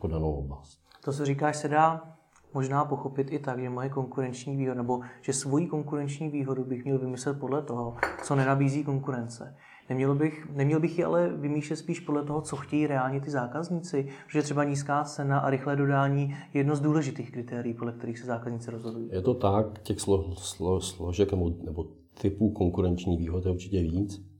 podanou 0.00 0.32
oblast. 0.32 0.78
To, 1.04 1.12
co 1.12 1.24
říkáš, 1.24 1.56
se 1.56 1.68
dá 1.68 2.15
možná 2.56 2.84
pochopit 2.84 3.26
i 3.30 3.38
tak, 3.38 3.60
že 3.60 3.70
moje 3.70 3.88
konkurenční 3.88 4.56
výhoda, 4.56 4.82
nebo 4.82 5.00
že 5.20 5.32
svoji 5.32 5.66
konkurenční 5.66 6.28
výhodu 6.28 6.64
bych 6.64 6.84
měl 6.84 6.98
vymyslet 6.98 7.40
podle 7.40 7.62
toho, 7.62 7.96
co 8.24 8.36
nenabízí 8.36 8.84
konkurence. 8.84 9.56
Neměl 9.88 10.14
bych, 10.14 10.48
neměl 10.54 10.80
bych 10.80 10.98
ji 10.98 11.04
ale 11.04 11.28
vymýšlet 11.28 11.76
spíš 11.76 12.00
podle 12.00 12.24
toho, 12.24 12.40
co 12.40 12.56
chtějí 12.56 12.86
reálně 12.86 13.20
ty 13.20 13.30
zákazníci, 13.30 14.08
protože 14.26 14.42
třeba 14.42 14.64
nízká 14.64 15.04
cena 15.04 15.38
a 15.38 15.50
rychlé 15.50 15.76
dodání 15.76 16.22
je 16.54 16.60
jedno 16.60 16.76
z 16.76 16.80
důležitých 16.80 17.30
kritérií, 17.30 17.74
podle 17.74 17.92
kterých 17.92 18.18
se 18.18 18.26
zákazníci 18.26 18.70
rozhodují. 18.70 19.08
Je 19.12 19.22
to 19.22 19.34
tak, 19.34 19.82
těch 19.82 20.00
slo, 20.00 20.34
slo, 20.34 20.80
složek 20.80 21.30
nebo, 21.30 21.52
nebo 21.64 21.84
typů 22.20 22.50
konkurenční 22.50 23.16
výhod 23.16 23.46
je 23.46 23.52
určitě 23.52 23.82
víc. 23.82 24.35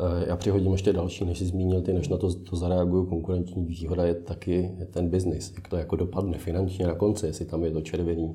Eh, 0.00 0.24
já 0.28 0.36
přihodím 0.36 0.72
ještě 0.72 0.92
další, 0.92 1.24
než 1.24 1.38
jsi 1.38 1.46
zmínil 1.46 1.82
ty, 1.82 1.92
než 1.92 2.08
na 2.08 2.16
to, 2.16 2.34
to 2.34 2.56
zareaguju. 2.56 3.06
Konkurenční 3.06 3.64
výhoda 3.64 4.04
je 4.04 4.14
taky 4.14 4.70
ten 4.90 5.08
biznis, 5.08 5.52
jak 5.54 5.68
to 5.68 5.76
jako 5.76 5.96
dopadne 5.96 6.38
finančně 6.38 6.86
na 6.86 6.94
konci, 6.94 7.26
jestli 7.26 7.44
tam 7.44 7.64
je 7.64 7.70
to 7.70 7.80
červený 7.80 8.32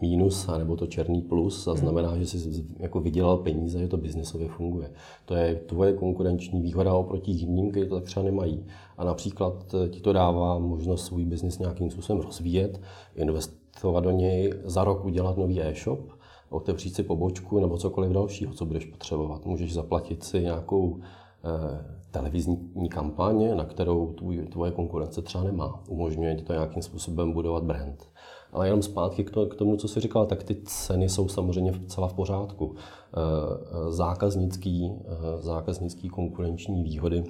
mínus 0.00 0.46
nebo 0.58 0.76
to 0.76 0.86
černý 0.86 1.22
plus 1.22 1.68
a 1.68 1.74
znamená, 1.74 2.18
že 2.18 2.26
jsi 2.26 2.64
jako 2.78 3.00
vydělal 3.00 3.36
peníze, 3.36 3.78
že 3.78 3.88
to 3.88 3.96
biznesově 3.96 4.48
funguje. 4.48 4.90
To 5.24 5.34
je 5.34 5.54
tvoje 5.54 5.92
konkurenční 5.92 6.60
výhoda 6.60 6.94
oproti 6.94 7.30
jiným, 7.30 7.70
kteří 7.70 7.88
to 7.88 7.94
tak 7.94 8.04
třeba 8.04 8.24
nemají. 8.24 8.64
A 8.98 9.04
například 9.04 9.74
eh, 9.74 9.88
ti 9.88 10.00
to 10.00 10.12
dává 10.12 10.58
možnost 10.58 11.06
svůj 11.06 11.24
biznis 11.24 11.58
nějakým 11.58 11.90
způsobem 11.90 12.22
rozvíjet, 12.22 12.80
investovat 13.14 14.00
do 14.00 14.10
něj, 14.10 14.52
za 14.64 14.84
rok 14.84 15.04
udělat 15.04 15.36
nový 15.36 15.62
e-shop, 15.62 16.15
otevřít 16.56 16.94
si 16.94 17.02
pobočku 17.02 17.60
nebo 17.60 17.76
cokoliv 17.78 18.12
dalšího, 18.12 18.52
co 18.52 18.66
budeš 18.66 18.84
potřebovat. 18.84 19.46
Můžeš 19.46 19.74
zaplatit 19.74 20.24
si 20.24 20.40
nějakou 20.40 21.00
eh, 21.00 21.84
televizní 22.10 22.88
kampaně, 22.88 23.54
na 23.54 23.64
kterou 23.64 24.12
tvůj, 24.12 24.36
tvoje 24.36 24.72
konkurence 24.72 25.22
třeba 25.22 25.44
nemá. 25.44 25.82
Umožňuje 25.88 26.34
ti 26.34 26.44
to 26.44 26.52
nějakým 26.52 26.82
způsobem 26.82 27.32
budovat 27.32 27.64
brand. 27.64 28.04
Ale 28.52 28.66
jenom 28.66 28.82
zpátky 28.82 29.24
k, 29.24 29.30
to, 29.30 29.46
k 29.46 29.54
tomu, 29.54 29.76
co 29.76 29.88
jsi 29.88 30.00
říkal, 30.00 30.26
tak 30.26 30.42
ty 30.42 30.54
ceny 30.54 31.08
jsou 31.08 31.28
samozřejmě 31.28 31.72
celá 31.86 32.08
v 32.08 32.14
pořádku. 32.14 32.74
Eh, 32.76 33.18
eh, 33.18 33.92
zákaznický, 33.92 34.92
zákaznický 35.40 36.08
konkurenční 36.08 36.82
výhody, 36.82 37.24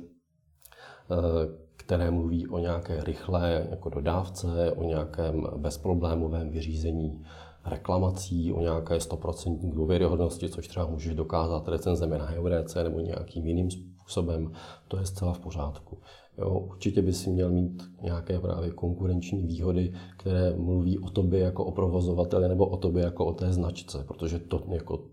které 1.76 2.10
mluví 2.10 2.46
o 2.46 2.58
nějaké 2.58 3.04
rychlé 3.04 3.66
jako 3.70 3.88
dodávce, 3.88 4.72
o 4.72 4.84
nějakém 4.84 5.46
bezproblémovém 5.56 6.50
vyřízení 6.50 7.22
reklamací 7.66 8.52
o 8.52 8.60
nějaké 8.60 8.96
100% 8.96 9.74
důvěryhodnosti, 9.74 10.48
což 10.48 10.68
třeba 10.68 10.86
můžeš 10.86 11.14
dokázat 11.14 11.68
recenzemi 11.68 12.18
na 12.18 12.26
HeuRC 12.26 12.74
nebo 12.74 13.00
nějakým 13.00 13.46
jiným 13.46 13.70
způsobem, 13.70 14.52
to 14.88 14.98
je 14.98 15.06
zcela 15.06 15.32
v 15.32 15.38
pořádku. 15.38 15.98
Jo, 16.38 16.58
určitě 16.58 17.02
by 17.02 17.12
si 17.12 17.30
měl 17.30 17.50
mít 17.50 17.82
nějaké 18.02 18.40
právě 18.40 18.70
konkurenční 18.70 19.42
výhody, 19.42 19.92
které 20.16 20.56
mluví 20.56 20.98
o 20.98 21.10
tobě 21.10 21.40
jako 21.40 21.64
o 21.64 21.72
provozovateli 21.72 22.48
nebo 22.48 22.66
o 22.66 22.76
tobě 22.76 23.04
jako 23.04 23.26
o 23.26 23.32
té 23.32 23.52
značce, 23.52 24.04
protože 24.08 24.38
to 24.38 24.62
jako, 24.68 25.04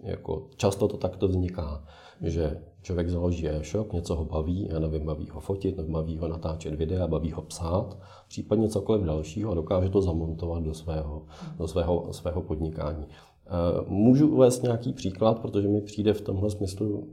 jako 0.00 0.46
často 0.56 0.88
to 0.88 0.96
takto 0.96 1.28
vzniká, 1.28 1.84
že 2.20 2.60
člověk 2.82 3.08
založí 3.08 3.48
e-shop, 3.48 3.92
něco 3.92 4.16
ho 4.16 4.24
baví, 4.24 4.68
já 4.70 4.78
nevím, 4.78 5.06
baví 5.06 5.28
ho 5.30 5.40
fotit, 5.40 5.76
nebo 5.76 5.92
baví 5.92 6.18
ho 6.18 6.28
natáčet 6.28 6.74
videa, 6.74 7.06
baví 7.06 7.32
ho 7.32 7.42
psát, 7.42 7.98
případně 8.28 8.68
cokoliv 8.68 9.04
dalšího 9.04 9.52
a 9.52 9.54
dokáže 9.54 9.88
to 9.88 10.02
zamontovat 10.02 10.62
do 10.62 10.74
svého, 10.74 11.22
do 11.58 11.68
svého, 11.68 12.12
svého 12.12 12.42
podnikání. 12.42 13.06
Eh, 13.06 13.50
můžu 13.86 14.28
uvést 14.28 14.62
nějaký 14.62 14.92
příklad, 14.92 15.38
protože 15.38 15.68
mi 15.68 15.80
přijde 15.80 16.12
v 16.12 16.20
tomhle 16.20 16.50
smyslu 16.50 17.08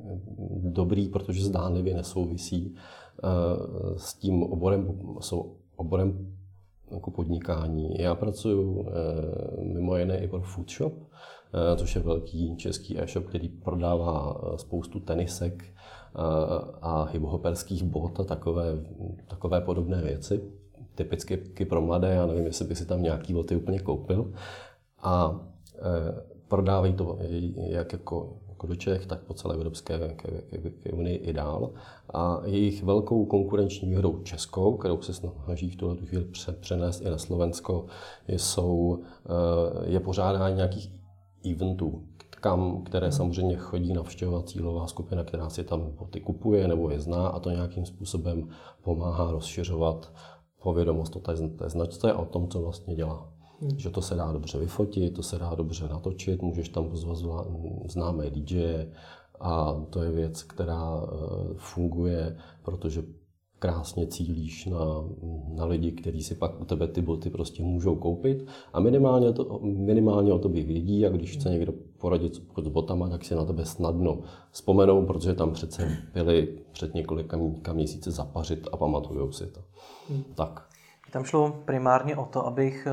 dobrý, 0.64 1.10
protože 1.10 1.44
zdánlivě 1.44 1.94
nesouvisí 1.94 2.76
eh, 2.76 3.28
s 3.98 4.14
tím 4.14 4.44
oborem, 4.44 5.00
oborem 5.76 6.36
jako 6.92 7.12
podnikání. 7.12 7.96
Já 8.00 8.16
pracuji 8.16 8.86
eh, 8.88 9.64
mimo 9.64 9.98
jiné 9.98 10.18
i 10.18 10.28
pro 10.28 10.42
Foodshop, 10.42 10.94
Eh, 10.94 11.40
což 11.75 11.96
je 11.96 12.01
velký 12.01 12.55
český 12.58 13.00
e-shop, 13.00 13.25
který 13.25 13.50
prodává 13.50 14.41
eh, 14.43 14.58
spoustu 14.58 15.00
tenisek 15.00 15.63
eh, 15.63 15.72
a 16.81 17.03
hiphoperských 17.03 17.84
bot 17.84 18.20
a 18.20 18.24
takové, 18.24 18.65
takové 19.27 19.62
podobné 19.62 20.01
věci. 20.01 20.41
Typicky 20.96 21.65
pro 21.65 21.81
mladé, 21.81 22.13
já 22.13 22.25
nevím, 22.25 22.46
jestli 22.46 22.65
by 22.65 22.75
si 22.75 22.86
tam 22.86 23.01
nějaký 23.01 23.34
boty 23.34 23.55
úplně 23.55 23.79
koupil. 23.79 24.34
A 25.03 25.41
prodávají 26.48 26.93
to 26.93 27.17
jak 27.55 27.93
jako, 27.93 28.38
jako 28.50 28.67
do 28.67 28.75
Čech, 28.75 29.05
tak 29.05 29.20
po 29.20 29.34
celé 29.34 29.55
Evropské 29.55 30.91
unii 30.93 31.15
i 31.15 31.34
dál. 31.34 31.70
A 32.13 32.41
jejich 32.46 32.84
velkou 32.84 33.25
konkurenční 33.25 33.89
výhodou 33.89 34.20
českou, 34.24 34.77
kterou 34.77 35.01
se 35.01 35.13
snaží 35.13 35.70
v 35.70 35.75
tuhle 35.75 35.98
chvíli 35.98 36.25
přenést 36.60 37.01
i 37.01 37.10
na 37.10 37.17
Slovensko, 37.17 37.86
jsou, 38.27 39.00
je 39.86 40.00
pořádání 40.00 40.55
nějakých 40.55 41.00
eventů, 41.51 42.03
kam, 42.29 42.83
které 42.83 43.12
samozřejmě 43.12 43.57
chodí 43.57 43.93
navštěvovat 43.93 44.50
cílová 44.50 44.88
skupina, 44.88 45.24
která 45.24 45.50
si 45.50 45.63
tam 45.63 45.91
boty 45.91 46.19
kupuje 46.19 46.67
nebo 46.67 46.89
je 46.89 47.00
zná 47.00 47.27
a 47.27 47.39
to 47.39 47.50
nějakým 47.50 47.86
způsobem 47.86 48.50
pomáhá 48.83 49.31
rozšiřovat 49.31 50.13
povědomost 50.63 51.15
o 51.15 51.19
té, 51.19 51.36
té 51.36 51.69
značce 51.69 52.12
a 52.12 52.17
o 52.17 52.25
tom, 52.25 52.48
co 52.48 52.62
vlastně 52.62 52.95
dělá. 52.95 53.31
Hmm. 53.62 53.79
Že 53.79 53.89
to 53.89 54.01
se 54.01 54.15
dá 54.15 54.31
dobře 54.31 54.57
vyfotit, 54.57 55.13
to 55.13 55.24
se 55.24 55.39
dá 55.39 55.55
dobře 55.55 55.88
natočit, 55.88 56.41
můžeš 56.41 56.69
tam 56.69 56.89
pozvat 56.89 57.17
známé 57.89 58.29
DJ 58.29 58.91
a 59.39 59.86
to 59.89 60.03
je 60.03 60.12
věc, 60.12 60.43
která 60.43 61.01
eh, 61.03 61.07
funguje, 61.55 62.38
protože 62.63 63.03
krásně 63.62 64.08
cílíš 64.08 64.65
na, 64.65 64.80
na 65.56 65.65
lidi, 65.65 65.91
kteří 65.91 66.24
si 66.24 66.36
pak 66.36 66.62
u 66.62 66.65
tebe 66.65 66.88
ty 66.88 67.01
boty 67.01 67.30
prostě 67.30 67.63
můžou 67.63 67.96
koupit 67.96 68.48
a 68.74 68.80
minimálně, 68.80 69.34
to, 69.34 69.60
minimálně 69.63 70.34
o 70.34 70.39
tobě 70.39 70.63
vědí 70.63 71.06
a 71.06 71.10
když 71.10 71.38
chce 71.38 71.50
někdo 71.50 71.74
poradit 71.98 72.36
s 72.36 72.68
botama, 72.68 73.10
tak 73.10 73.25
si 73.25 73.36
na 73.36 73.46
tebe 73.46 73.65
snadno 73.65 74.20
vzpomenou, 74.51 75.06
protože 75.06 75.34
tam 75.34 75.51
přece 75.51 75.98
byli 76.13 76.60
před 76.72 76.94
několika 76.94 77.74
měsíci 77.74 78.12
zapařit 78.12 78.68
a 78.72 78.77
pamatujou 78.77 79.32
si 79.32 79.48
to. 79.48 79.62
Hmm. 80.10 80.24
Tak. 80.36 80.68
Tam 81.12 81.24
šlo 81.24 81.62
primárně 81.65 82.18
o 82.18 82.25
to, 82.25 82.46
abych 82.48 82.88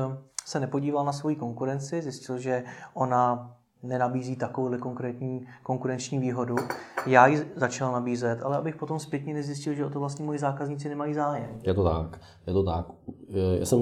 se 0.45 0.59
nepodíval 0.59 1.05
na 1.05 1.13
svoji 1.13 1.35
konkurenci, 1.35 2.01
zjistil, 2.01 2.37
že 2.37 2.63
ona 2.93 3.55
nenabízí 3.83 4.35
takovou 4.35 4.77
konkrétní 4.77 5.45
konkurenční 5.63 6.19
výhodu. 6.19 6.55
Já 7.07 7.27
ji 7.27 7.51
začal 7.55 7.91
nabízet, 7.91 8.41
ale 8.43 8.57
abych 8.57 8.75
potom 8.75 8.99
zpětně 8.99 9.33
nezjistil, 9.33 9.73
že 9.73 9.85
o 9.85 9.89
to 9.89 9.99
vlastně 9.99 10.25
moji 10.25 10.39
zákazníci 10.39 10.89
nemají 10.89 11.13
zájem. 11.13 11.49
Je 11.63 11.73
to 11.73 11.83
tak, 11.83 12.21
je 12.47 12.53
to 12.53 12.63
tak. 12.63 12.85
Já 13.59 13.65
jsem 13.65 13.79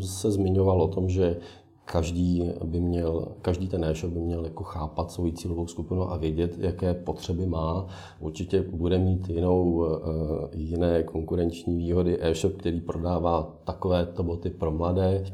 se 0.00 0.30
zmiňoval 0.30 0.82
o 0.82 0.88
tom, 0.88 1.08
že 1.08 1.36
každý 1.84 2.52
by 2.64 2.80
měl, 2.80 3.28
každý 3.42 3.68
ten 3.68 3.84
e-shop 3.84 4.12
by 4.12 4.20
měl 4.20 4.44
jako 4.44 4.64
chápat 4.64 5.10
svou 5.10 5.30
cílovou 5.30 5.66
skupinu 5.66 6.12
a 6.12 6.16
vědět, 6.16 6.58
jaké 6.58 6.94
potřeby 6.94 7.46
má. 7.46 7.86
Určitě 8.20 8.62
bude 8.62 8.98
mít 8.98 9.28
jinou, 9.28 9.86
eh, 9.86 10.48
jiné 10.56 11.02
konkurenční 11.02 11.76
výhody 11.76 12.18
e-shop, 12.20 12.52
který 12.52 12.80
prodává 12.80 13.56
takovéto 13.64 14.22
boty 14.22 14.50
pro 14.50 14.70
mladé, 14.70 15.24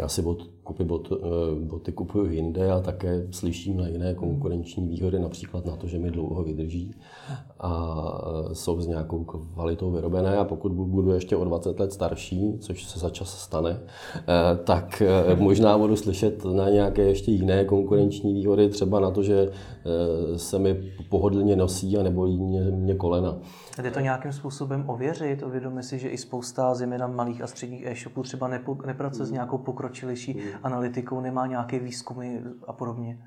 já 0.00 0.08
si 0.08 0.22
bot, 0.22 0.38
kupy 0.68 0.84
bot, 0.84 1.12
eh, 1.12 1.16
boty 1.64 1.92
kupuju 1.92 2.30
jinde 2.30 2.72
a 2.72 2.80
také 2.80 3.26
slyším 3.30 3.76
na 3.76 3.88
jiné 3.88 4.14
konkurenční 4.14 4.88
výhody, 4.88 5.18
například 5.18 5.66
na 5.66 5.76
to, 5.76 5.86
že 5.86 5.98
mi 5.98 6.10
dlouho 6.10 6.42
vydrží 6.44 6.94
a 7.60 7.72
eh, 8.50 8.54
jsou 8.54 8.80
s 8.80 8.86
nějakou 8.86 9.24
kvalitou 9.24 9.90
vyrobené 9.90 10.36
a 10.36 10.44
pokud 10.44 10.72
budu 10.72 11.12
ještě 11.12 11.36
o 11.36 11.44
20 11.44 11.80
let 11.80 11.92
starší, 11.92 12.58
což 12.58 12.84
se 12.84 12.98
za 12.98 13.10
čas 13.10 13.38
stane, 13.38 13.80
eh, 13.80 14.56
tak 14.64 15.02
možná 15.38 15.78
budu 15.78 15.96
slyšet 15.96 16.44
na 16.44 16.70
nějaké 16.70 17.02
ještě 17.02 17.30
jiné 17.30 17.64
konkurenční 17.64 18.34
výhody, 18.34 18.68
třeba 18.68 19.00
na 19.00 19.10
to, 19.10 19.22
že 19.22 19.50
se 20.36 20.58
mi 20.58 20.92
pohodlně 21.08 21.56
nosí 21.56 21.98
a 21.98 22.02
nebolí 22.02 22.40
mě, 22.40 22.60
mě 22.60 22.94
kolena. 22.94 23.38
Jde 23.82 23.90
to 23.90 24.00
nějakým 24.00 24.32
způsobem 24.32 24.84
ověřit? 24.86 25.42
Uvědomi 25.42 25.82
si, 25.82 25.98
že 25.98 26.08
i 26.08 26.18
spousta 26.18 26.74
zejména 26.74 27.06
malých 27.06 27.42
a 27.42 27.46
středních 27.46 27.86
e-shopů 27.86 28.22
třeba 28.22 28.48
nepo, 28.48 28.78
nepracuje 28.86 29.26
s 29.26 29.30
nějakou 29.30 29.58
pokročilejší. 29.58 30.40
Analytikou, 30.62 31.20
nemá 31.20 31.46
nějaké 31.46 31.78
výzkumy 31.78 32.40
a 32.66 32.72
podobně? 32.72 33.18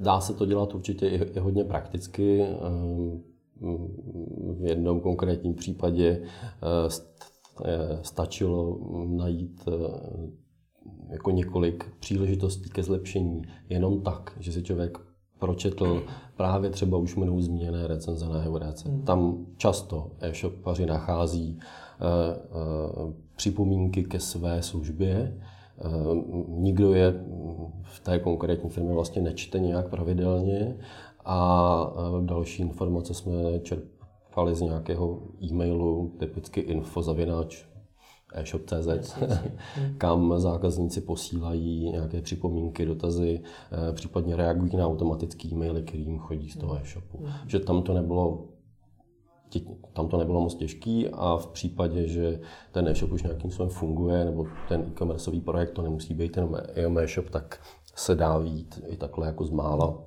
Dá 0.00 0.20
se 0.20 0.34
to 0.34 0.46
dělat 0.46 0.74
určitě 0.74 1.08
i, 1.08 1.14
i 1.14 1.38
hodně 1.38 1.64
prakticky. 1.64 2.42
Ehm, 2.42 3.22
v 4.58 4.64
jednom 4.64 5.00
konkrétním 5.00 5.54
případě 5.54 6.22
eh, 6.22 7.98
stačilo 8.02 8.78
najít 9.06 9.68
eh, 9.68 9.72
jako 11.08 11.30
několik 11.30 11.86
příležitostí 12.00 12.70
ke 12.70 12.82
zlepšení 12.82 13.42
jenom 13.68 14.00
tak, 14.00 14.36
že 14.40 14.52
si 14.52 14.62
člověk 14.62 14.98
pročetl 15.38 16.02
právě 16.36 16.70
třeba 16.70 16.98
už 16.98 17.16
mnou 17.16 17.40
zmíněné 17.40 17.86
recenze 17.86 18.28
na 18.28 18.38
Heuréce. 18.40 18.88
Hmm. 18.88 19.02
Tam 19.02 19.46
často 19.56 20.10
e-shopaři 20.20 20.86
nachází 20.86 21.58
uh, 21.58 23.02
uh, 23.06 23.12
připomínky 23.36 24.04
ke 24.04 24.20
své 24.20 24.62
službě. 24.62 25.40
Uh, 25.84 26.16
nikdo 26.48 26.94
je 26.94 27.24
v 27.82 28.00
té 28.00 28.18
konkrétní 28.18 28.70
firmě 28.70 28.94
vlastně 28.94 29.22
nečte 29.22 29.58
nějak 29.58 29.88
pravidelně 29.88 30.76
a 31.24 31.92
další 32.20 32.62
informace 32.62 33.14
jsme 33.14 33.58
čerpali 33.62 34.54
z 34.54 34.60
nějakého 34.60 35.22
e-mailu, 35.42 36.12
typicky 36.18 36.60
info 36.60 37.02
zavináč 37.02 37.66
e-shop.cz, 38.34 39.18
kam 39.98 40.34
zákazníci 40.36 41.00
posílají 41.00 41.90
nějaké 41.90 42.22
připomínky, 42.22 42.86
dotazy, 42.86 43.40
eh, 43.72 43.92
případně 43.92 44.36
reagují 44.36 44.76
na 44.76 44.86
automatický 44.86 45.52
e-maily, 45.52 45.82
který 45.82 46.02
jim 46.02 46.18
chodí 46.18 46.48
z 46.50 46.56
toho 46.56 46.74
mm. 46.74 46.80
e-shopu. 46.82 47.18
Mm. 47.20 47.28
Že 47.46 47.60
tam 47.60 47.82
to 47.82 47.94
nebylo 47.94 48.44
tam 49.92 50.08
to 50.08 50.16
nebylo 50.16 50.40
moc 50.40 50.54
těžký 50.54 51.08
a 51.08 51.36
v 51.36 51.46
případě, 51.46 52.08
že 52.08 52.40
ten 52.72 52.88
e-shop 52.88 53.12
už 53.12 53.22
nějakým 53.22 53.50
způsobem 53.50 53.70
funguje, 53.70 54.24
nebo 54.24 54.46
ten 54.68 54.80
e-commerceový 54.80 55.40
projekt, 55.40 55.70
to 55.70 55.82
nemusí 55.82 56.14
být 56.14 56.36
jenom 56.76 56.98
e-shop, 56.98 57.30
tak 57.30 57.60
se 57.94 58.14
dá 58.14 58.38
vít 58.38 58.84
i 58.86 58.96
takhle 58.96 59.26
jako 59.26 59.44
z 59.44 59.50
mála 59.50 60.05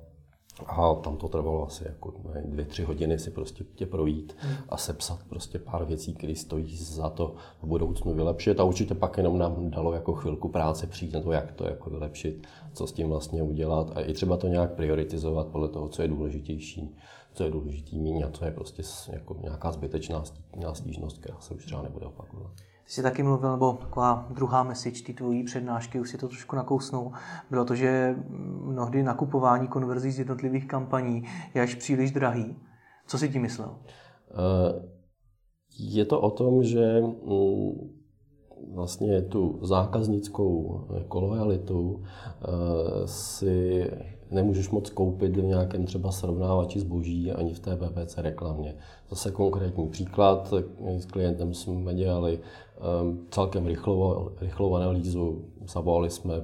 a 0.66 0.94
tam 0.94 1.16
to 1.16 1.28
trvalo 1.28 1.66
asi 1.66 1.84
jako 1.86 2.14
dvě, 2.44 2.64
tři 2.64 2.82
hodiny 2.82 3.18
si 3.18 3.30
prostě 3.30 3.64
tě 3.74 3.86
projít 3.86 4.36
a 4.68 4.76
sepsat 4.76 5.18
prostě 5.28 5.58
pár 5.58 5.84
věcí, 5.84 6.14
které 6.14 6.36
stojí 6.36 6.76
za 6.76 7.10
to 7.10 7.34
v 7.62 7.66
budoucnu 7.66 8.14
vylepšit. 8.14 8.60
A 8.60 8.64
určitě 8.64 8.94
pak 8.94 9.16
jenom 9.16 9.38
nám 9.38 9.70
dalo 9.70 9.92
jako 9.92 10.12
chvilku 10.12 10.48
práce 10.48 10.86
přijít 10.86 11.12
na 11.12 11.20
to, 11.20 11.32
jak 11.32 11.52
to 11.52 11.64
jako 11.64 11.90
vylepšit, 11.90 12.46
co 12.72 12.86
s 12.86 12.92
tím 12.92 13.08
vlastně 13.08 13.42
udělat 13.42 13.96
a 13.96 14.00
i 14.00 14.12
třeba 14.12 14.36
to 14.36 14.48
nějak 14.48 14.74
prioritizovat 14.74 15.46
podle 15.46 15.68
toho, 15.68 15.88
co 15.88 16.02
je 16.02 16.08
důležitější, 16.08 16.96
co 17.32 17.44
je 17.44 17.50
důležitý 17.50 17.98
míň 17.98 18.22
a 18.22 18.30
co 18.30 18.44
je 18.44 18.50
prostě 18.50 18.82
jako 19.12 19.36
nějaká 19.42 19.72
zbytečná 19.72 20.24
stížnost, 20.72 21.18
která 21.18 21.40
se 21.40 21.54
už 21.54 21.64
třeba 21.64 21.82
nebude 21.82 22.06
opakovat. 22.06 22.52
Ty 22.90 22.94
jsi 22.94 23.02
taky 23.02 23.22
mluvil, 23.22 23.52
nebo 23.52 23.72
taková 23.72 24.26
druhá 24.30 24.62
message 24.62 25.02
té 25.02 25.12
tvojí 25.12 25.44
přednášky, 25.44 26.00
už 26.00 26.10
si 26.10 26.18
to 26.18 26.28
trošku 26.28 26.56
nakousnul, 26.56 27.12
bylo 27.50 27.64
to, 27.64 27.74
že 27.74 28.16
mnohdy 28.62 29.02
nakupování 29.02 29.68
konverzí 29.68 30.10
z 30.10 30.18
jednotlivých 30.18 30.66
kampaní 30.66 31.22
je 31.54 31.62
až 31.62 31.74
příliš 31.74 32.10
drahý. 32.10 32.56
Co 33.06 33.18
si 33.18 33.28
tím 33.28 33.42
myslel? 33.42 33.76
Eh, 34.30 34.88
je 35.78 36.04
to 36.04 36.20
o 36.20 36.30
tom, 36.30 36.62
že 36.62 37.00
mm, 37.00 37.72
vlastně 38.74 39.22
tu 39.22 39.58
zákaznickou 39.62 40.80
jako 40.94 41.20
lojalitu 41.20 42.02
eh, 42.02 43.06
si 43.06 43.84
nemůžeš 44.30 44.70
moc 44.70 44.90
koupit 44.90 45.36
v 45.36 45.44
nějakém 45.44 45.86
třeba 45.86 46.12
srovnávači 46.12 46.80
zboží 46.80 47.32
ani 47.32 47.54
v 47.54 47.58
té 47.58 47.76
PPC 47.76 48.18
reklamě. 48.18 48.74
Zase 49.10 49.30
konkrétní 49.30 49.88
příklad, 49.88 50.54
s 50.98 51.06
klientem 51.06 51.54
jsme 51.54 51.94
dělali 51.94 52.38
um, 53.02 53.26
celkem 53.30 53.66
rychlou, 53.66 54.30
rychlou 54.40 54.74
analýzu, 54.74 55.44
zavolali 55.66 56.10
jsme 56.10 56.34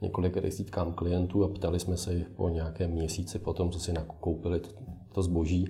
několik 0.00 0.40
desítkám 0.40 0.92
klientů 0.92 1.44
a 1.44 1.48
ptali 1.48 1.80
jsme 1.80 1.96
se 1.96 2.14
jich 2.14 2.28
po 2.28 2.48
nějakém 2.48 2.90
měsíci 2.90 3.38
po 3.38 3.52
tom, 3.52 3.70
co 3.70 3.80
si 3.80 3.92
nakoupili 3.92 4.60
to, 4.60 4.68
to 5.12 5.22
zboží 5.22 5.68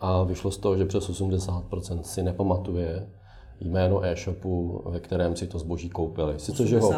a 0.00 0.22
vyšlo 0.22 0.50
z 0.50 0.58
toho, 0.58 0.76
že 0.76 0.84
přes 0.84 1.10
80% 1.10 2.00
si 2.00 2.22
nepamatuje, 2.22 3.08
jméno 3.60 4.04
e-shopu, 4.04 4.82
ve 4.86 5.00
kterém 5.00 5.36
si 5.36 5.46
to 5.46 5.58
zboží 5.58 5.90
koupili. 5.90 6.38
Sice, 6.38 6.66
že 6.66 6.80
ho, 6.80 6.92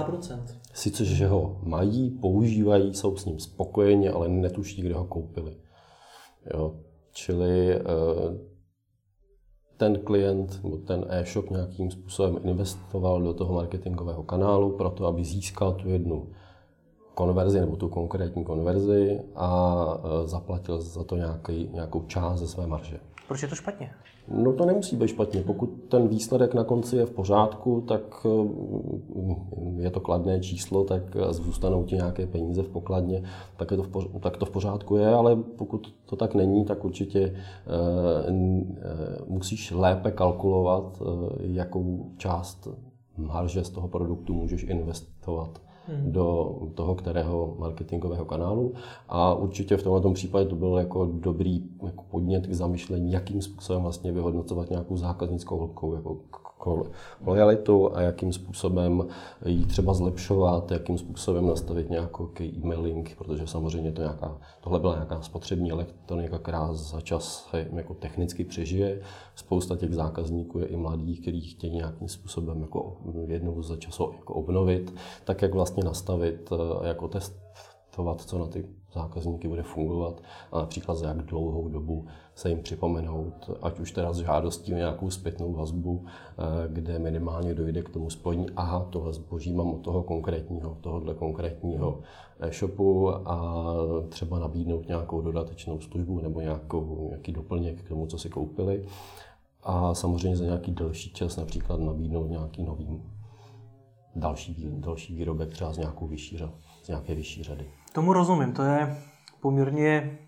sice, 0.75 1.05
že 1.05 1.27
ho 1.27 1.61
mají, 1.63 2.11
používají, 2.11 2.95
jsou 2.95 3.17
s 3.17 3.25
ním 3.25 3.39
spokojeni, 3.39 4.09
ale 4.09 4.29
netuší, 4.29 4.83
kde 4.83 4.95
ho 4.95 5.05
koupili. 5.05 5.57
Jo. 6.55 6.75
Čili 7.13 7.75
eh, 7.75 7.81
ten 9.77 9.99
klient 9.99 10.61
nebo 10.65 10.77
ten 10.77 11.05
e-shop 11.09 11.51
nějakým 11.51 11.91
způsobem 11.91 12.39
investoval 12.43 13.23
do 13.23 13.35
toho 13.35 13.55
marketingového 13.55 14.23
kanálu 14.23 14.77
proto, 14.77 15.07
aby 15.07 15.25
získal 15.25 15.73
tu 15.73 15.89
jednu 15.89 16.29
konverzi 17.15 17.61
nebo 17.61 17.77
tu 17.77 17.89
konkrétní 17.89 18.45
konverzi 18.45 19.21
a 19.35 19.75
eh, 19.99 20.29
zaplatil 20.29 20.81
za 20.81 21.05
to 21.05 21.17
nějaký, 21.17 21.71
nějakou 21.73 22.03
část 22.03 22.41
ze 22.41 22.49
své 22.49 22.67
marže. 22.67 23.01
Proč 23.29 23.43
je 23.43 23.49
to 23.49 23.55
špatně? 23.55 23.91
No 24.31 24.53
to 24.53 24.67
nemusí 24.67 24.97
být 24.97 25.09
špatně. 25.09 25.43
Pokud 25.43 25.71
ten 25.89 26.09
výsledek 26.09 26.55
na 26.55 26.65
konci 26.65 26.97
je 26.97 27.07
v 27.07 27.11
pořádku, 27.11 27.81
tak 27.81 28.27
eh, 28.27 29.83
je 29.83 29.91
to 29.91 30.01
kladné 30.01 30.41
číslo, 30.41 30.85
tak 30.85 31.03
zůstanou 31.31 31.85
ti 31.85 31.95
nějaké 31.95 32.27
peníze 32.27 32.63
v 32.63 32.69
pokladně, 32.69 33.23
tak, 33.57 33.71
je 33.71 33.77
to 33.77 33.83
v 33.83 33.89
pořádku, 33.89 34.19
tak 34.19 34.37
to 34.37 34.47
v 34.47 34.51
pořádku 34.51 34.97
je, 34.97 35.09
ale 35.15 35.37
pokud 35.37 35.95
to 36.07 36.17
tak 36.17 36.35
není, 36.35 36.65
tak 36.65 36.85
určitě 36.85 37.21
eh, 37.21 37.35
eh, 37.67 39.19
musíš 39.27 39.71
lépe 39.71 40.11
kalkulovat, 40.11 41.03
jakou 41.41 42.11
část 42.17 42.69
marže 43.17 43.65
z 43.65 43.71
toho 43.71 43.89
produktu 43.89 44.35
můžeš 44.35 44.63
investovat 44.63 45.61
hmm. 45.89 46.13
do 46.13 46.57
toho 46.75 46.95
kterého 46.95 47.57
marketingového 47.59 48.25
kanálu. 48.25 48.75
A 49.09 49.35
určitě 49.35 49.77
v 49.77 49.83
tomto 49.83 50.13
případě 50.13 50.45
to 50.45 50.57
byl 50.57 50.77
jako 50.79 51.07
dobrý 51.13 51.63
jako 51.87 52.05
podnět 52.11 52.47
k 52.47 52.55
zamyšlení, 52.55 53.13
jakým 53.13 53.43
způsobem 53.43 53.83
vlastně 53.83 54.13
vyhodnocovat 54.13 54.71
nějakou 54.71 54.97
zákaznickou 54.97 55.57
hloubkou, 55.57 55.95
jako 55.95 56.21
lojalitu 57.27 57.97
a 57.97 58.01
jakým 58.01 58.33
způsobem 58.33 59.07
ji 59.45 59.67
třeba 59.67 59.95
zlepšovat, 59.95 60.71
jakým 60.71 60.99
způsobem 60.99 61.47
nastavit 61.47 61.91
nějaký 61.91 62.45
e-mailing, 62.45 63.17
protože 63.19 63.47
samozřejmě 63.47 63.93
to 63.93 64.03
nějaká, 64.03 64.39
tohle 64.61 64.81
byla 64.81 64.95
nějaká 64.95 65.21
spotřební 65.23 65.71
elektronika, 65.71 66.39
která 66.39 66.73
za 66.73 67.01
čas 67.01 67.49
jako 67.73 67.95
technicky 67.95 68.45
přežije. 68.45 69.01
Spousta 69.35 69.77
těch 69.77 69.95
zákazníků 69.95 70.59
je 70.59 70.67
i 70.67 70.77
mladých, 70.77 71.21
kteří 71.21 71.41
chtějí 71.41 71.77
nějakým 71.77 72.09
způsobem 72.09 72.61
jako 72.61 72.97
jednou 73.27 73.63
za 73.63 73.77
čas 73.77 74.01
jako 74.17 74.35
obnovit, 74.35 74.95
tak 75.25 75.43
jak 75.43 75.55
vlastně 75.55 75.85
nastavit 75.85 76.53
eh, 76.53 76.89
jako 76.89 77.09
testovat, 77.99 78.21
co 78.21 78.39
na 78.39 78.47
ty 78.47 78.65
zákazníky 78.93 79.49
bude 79.49 79.63
fungovat 79.63 80.23
a 80.53 80.59
například 80.59 80.95
za 80.95 81.09
jak 81.09 81.23
dlouhou 81.23 81.69
dobu 81.69 82.07
se 82.35 82.49
jim 82.49 82.63
připomenout, 82.63 83.51
ať 83.63 83.81
už 83.81 83.93
teda 83.93 84.13
s 84.13 84.19
žádostí 84.19 84.75
o 84.75 84.77
nějakou 84.77 85.11
zpětnou 85.11 85.53
vazbu, 85.53 86.05
eh, 86.07 86.69
kde 86.69 86.99
minimálně 86.99 87.55
dojde 87.55 87.83
k 87.83 87.89
tomu 87.89 88.11
spojení, 88.11 88.47
aha, 88.57 88.87
tohle 88.91 89.13
zboží 89.13 89.53
mám 89.53 89.71
od 89.71 89.81
toho 89.81 90.03
konkrétního, 90.03 90.79
tohohle 90.81 91.15
konkrétního 91.15 92.01
e-shopu 92.41 93.11
a 93.11 93.65
třeba 94.09 94.39
nabídnout 94.39 94.89
nějakou 94.89 95.21
dodatečnou 95.21 95.81
službu 95.81 96.21
nebo 96.21 96.41
nějakou, 96.41 97.07
nějaký 97.09 97.33
doplněk 97.33 97.83
k 97.83 97.89
tomu, 97.89 98.07
co 98.07 98.19
si 98.19 98.29
koupili. 98.29 98.85
A 99.63 99.95
samozřejmě 99.95 100.37
za 100.37 100.45
nějaký 100.45 100.73
delší 100.73 101.11
čas 101.13 101.37
například 101.37 101.81
nabídnout 101.81 102.31
nějaký 102.31 102.63
nový 102.63 103.03
další, 104.19 104.57
další 104.71 105.15
výrobek 105.15 105.49
třeba 105.49 105.73
z, 105.73 105.79
nějakou 105.79 106.07
vyšší, 106.07 106.39
z 106.83 106.89
nějaké 106.89 107.15
vyšší 107.15 107.43
řady. 107.43 107.67
Tomu 107.99 108.13
rozumím, 108.13 108.53
to 108.53 108.63
je 108.63 108.97
poměrně 109.41 110.19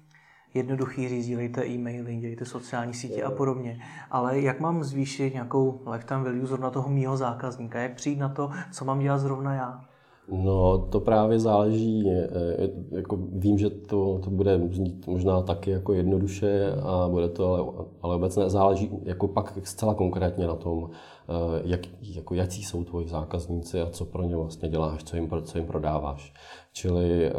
jednoduchý 0.54 1.08
říct, 1.08 1.26
dělejte 1.26 1.66
e-maily, 1.66 2.16
dělejte 2.16 2.44
sociální 2.44 2.94
sítě 2.94 3.22
a 3.22 3.30
podobně. 3.30 3.80
Ale 4.10 4.40
jak 4.40 4.60
mám 4.60 4.84
zvýšit 4.84 5.34
nějakou 5.34 5.80
lifetime 5.86 6.24
value 6.24 6.46
zrovna 6.46 6.70
toho 6.70 6.88
mýho 6.88 7.16
zákazníka? 7.16 7.78
Jak 7.78 7.94
přijít 7.94 8.18
na 8.18 8.28
to, 8.28 8.50
co 8.72 8.84
mám 8.84 8.98
dělat 8.98 9.18
zrovna 9.18 9.54
já? 9.54 9.84
No, 10.32 10.78
to 10.78 11.00
právě 11.00 11.38
záleží. 11.38 12.10
Jako 12.90 13.18
vím, 13.32 13.58
že 13.58 13.70
to, 13.70 14.18
to 14.24 14.30
bude 14.30 14.60
znít 14.72 15.06
možná 15.06 15.42
taky 15.42 15.70
jako 15.70 15.92
jednoduše 15.92 16.72
a 16.82 17.08
bude 17.08 17.28
to, 17.28 17.54
ale, 17.54 17.86
ale 18.02 18.16
obecně 18.16 18.50
záleží 18.50 18.90
jako 19.02 19.28
pak 19.28 19.58
zcela 19.64 19.94
konkrétně 19.94 20.46
na 20.46 20.54
tom, 20.54 20.90
eh, 21.28 21.62
jak, 21.64 21.80
jako 22.00 22.34
jaký 22.34 22.62
jsou 22.62 22.84
tvoji 22.84 23.08
zákazníci 23.08 23.80
a 23.80 23.90
co 23.90 24.04
pro 24.04 24.22
ně 24.22 24.36
vlastně 24.36 24.68
děláš, 24.68 25.04
co 25.04 25.16
jim, 25.16 25.30
co 25.42 25.58
jim 25.58 25.66
prodáváš. 25.66 26.34
Čili 26.72 27.26
eh, 27.26 27.32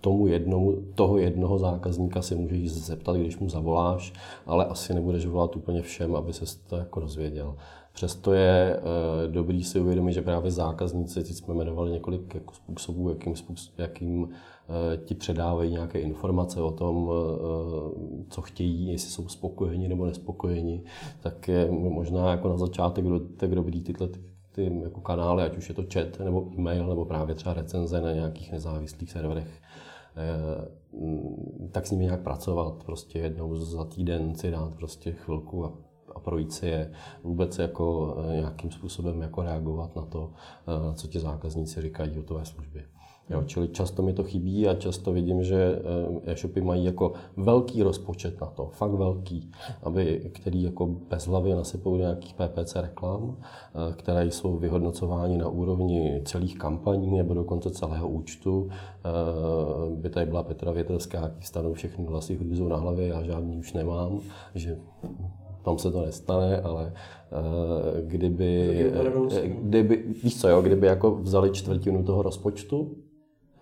tomu 0.00 0.26
jednomu, 0.26 0.74
toho 0.94 1.18
jednoho 1.18 1.58
zákazníka 1.58 2.22
si 2.22 2.34
můžeš 2.34 2.72
zeptat, 2.72 3.16
když 3.16 3.38
mu 3.38 3.48
zavoláš, 3.48 4.12
ale 4.46 4.66
asi 4.66 4.94
nebudeš 4.94 5.26
volat 5.26 5.56
úplně 5.56 5.82
všem, 5.82 6.16
aby 6.16 6.32
se 6.32 6.44
to 6.68 6.76
jako 6.76 7.00
dozvěděl. 7.00 7.56
Přesto 7.94 8.32
je 8.32 8.76
e, 8.76 8.80
dobrý 9.28 9.64
si 9.64 9.80
uvědomit, 9.80 10.12
že 10.12 10.22
právě 10.22 10.50
zákazníci, 10.50 11.24
teď 11.24 11.32
jsme 11.32 11.54
jmenovali 11.54 11.90
několik 11.90 12.34
jako 12.34 12.54
způsobů, 12.54 13.08
jakým, 13.08 13.36
způsob, 13.36 13.78
jakým 13.78 14.28
e, 14.28 14.96
ti 14.96 15.14
předávají 15.14 15.70
nějaké 15.72 16.00
informace 16.00 16.62
o 16.62 16.70
tom, 16.70 17.10
e, 17.10 18.24
co 18.30 18.42
chtějí, 18.42 18.92
jestli 18.92 19.10
jsou 19.10 19.28
spokojeni 19.28 19.88
nebo 19.88 20.06
nespokojeni, 20.06 20.82
tak 21.20 21.48
je 21.48 21.70
možná 21.70 22.30
jako 22.30 22.48
na 22.48 22.56
začátek 22.56 23.04
tak 23.36 23.54
dobrý 23.54 23.82
tyhle 23.82 24.08
ty, 24.08 24.20
ty 24.52 24.80
jako 24.82 25.00
kanály, 25.00 25.42
ať 25.42 25.56
už 25.56 25.68
je 25.68 25.74
to 25.74 25.84
chat 25.92 26.18
nebo 26.24 26.48
e-mail, 26.58 26.86
nebo 26.86 27.04
právě 27.04 27.34
třeba 27.34 27.54
recenze 27.54 28.00
na 28.00 28.12
nějakých 28.12 28.52
nezávislých 28.52 29.10
serverech, 29.10 29.60
tak 31.72 31.86
s 31.86 31.90
nimi 31.90 32.04
nějak 32.04 32.22
pracovat, 32.22 32.84
prostě 32.84 33.18
jednou 33.18 33.56
za 33.56 33.84
týden 33.84 34.34
si 34.34 34.50
dát 34.50 34.74
prostě 34.74 35.12
chvilku 35.12 35.64
a 35.64 35.72
a 36.14 36.20
projít 36.20 36.52
si 36.52 36.66
je, 36.66 36.90
vůbec 37.22 37.58
jako 37.58 38.16
eh, 38.18 38.36
nějakým 38.36 38.70
způsobem 38.70 39.22
jako 39.22 39.42
reagovat 39.42 39.96
na 39.96 40.02
to, 40.02 40.32
eh, 40.32 40.94
co 40.94 41.06
ti 41.06 41.20
zákazníci 41.20 41.82
říkají 41.82 42.18
o 42.18 42.22
tvé 42.22 42.44
službě. 42.44 42.84
Jo, 43.30 43.42
čili 43.46 43.68
často 43.68 44.02
mi 44.02 44.12
to 44.12 44.24
chybí 44.24 44.68
a 44.68 44.74
často 44.74 45.12
vidím, 45.12 45.44
že 45.44 45.56
eh, 46.26 46.32
e-shopy 46.32 46.60
mají 46.60 46.84
jako 46.84 47.12
velký 47.36 47.82
rozpočet 47.82 48.40
na 48.40 48.46
to, 48.46 48.66
fakt 48.66 48.90
velký, 48.90 49.50
aby, 49.82 50.30
který 50.34 50.62
jako 50.62 50.86
bez 50.86 51.26
hlavy 51.26 51.54
nasypou 51.54 51.96
nějakých 51.96 52.34
PPC 52.34 52.76
reklam, 52.76 53.36
které 53.96 54.26
jsou 54.26 54.56
vyhodnocovány 54.56 55.38
na 55.38 55.48
úrovni 55.48 56.22
celých 56.24 56.58
kampaní 56.58 57.16
nebo 57.16 57.34
dokonce 57.34 57.70
celého 57.70 58.08
účtu. 58.08 58.68
By 59.94 60.10
tady 60.10 60.26
byla 60.26 60.42
Petra 60.42 60.72
Větelská, 60.72 61.20
jaký 61.20 61.42
stanou 61.42 61.72
všechny 61.72 62.06
hlasy 62.06 62.36
hruzu 62.36 62.68
na 62.68 62.76
hlavě, 62.76 63.06
já 63.06 63.22
žádný 63.22 63.56
už 63.56 63.72
nemám, 63.72 64.20
že 64.54 64.78
tam 65.64 65.78
se 65.78 65.90
to 65.90 66.04
nestane, 66.06 66.60
ale 66.60 66.92
uh, 67.32 68.08
kdyby, 68.08 68.90
eh, 69.32 69.48
kdyby, 69.48 70.04
víš 70.22 70.40
co, 70.40 70.48
jo, 70.48 70.62
kdyby 70.62 70.86
jako 70.86 71.10
vzali 71.10 71.50
čtvrtinu 71.50 72.02
toho 72.02 72.22
rozpočtu, 72.22 72.96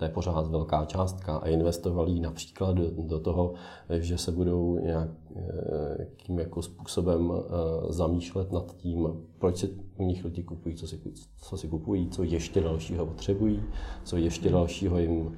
to 0.02 0.06
je 0.06 0.12
pořád 0.12 0.46
velká 0.46 0.84
částka 0.84 1.36
a 1.36 1.48
investovali 1.48 2.20
například 2.20 2.76
do, 2.76 2.90
do 2.98 3.20
toho, 3.20 3.52
že 3.90 4.18
se 4.18 4.32
budou 4.32 4.78
nějakým 4.78 6.38
jako 6.38 6.62
způsobem 6.62 7.32
zamýšlet 7.88 8.52
nad 8.52 8.76
tím, 8.76 9.08
proč 9.38 9.56
si 9.56 9.70
u 9.96 10.04
nich 10.04 10.24
lidi 10.24 10.42
kupují, 10.42 10.74
co 10.74 10.86
si, 10.86 11.00
co 11.42 11.56
si 11.56 11.68
kupují, 11.68 12.08
co 12.08 12.22
ještě 12.22 12.60
dalšího 12.60 13.06
potřebují, 13.06 13.62
co 14.04 14.16
ještě 14.16 14.50
dalšího 14.50 14.98
jim 14.98 15.32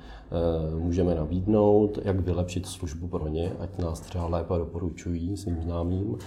můžeme 0.78 1.14
nabídnout, 1.14 1.98
jak 2.04 2.20
vylepšit 2.20 2.66
službu 2.66 3.08
pro 3.08 3.28
ně, 3.28 3.52
ať 3.58 3.78
nás 3.78 4.00
třeba 4.00 4.26
lépe 4.26 4.54
doporučují 4.58 5.36
svým 5.36 5.62
známým, 5.62 6.18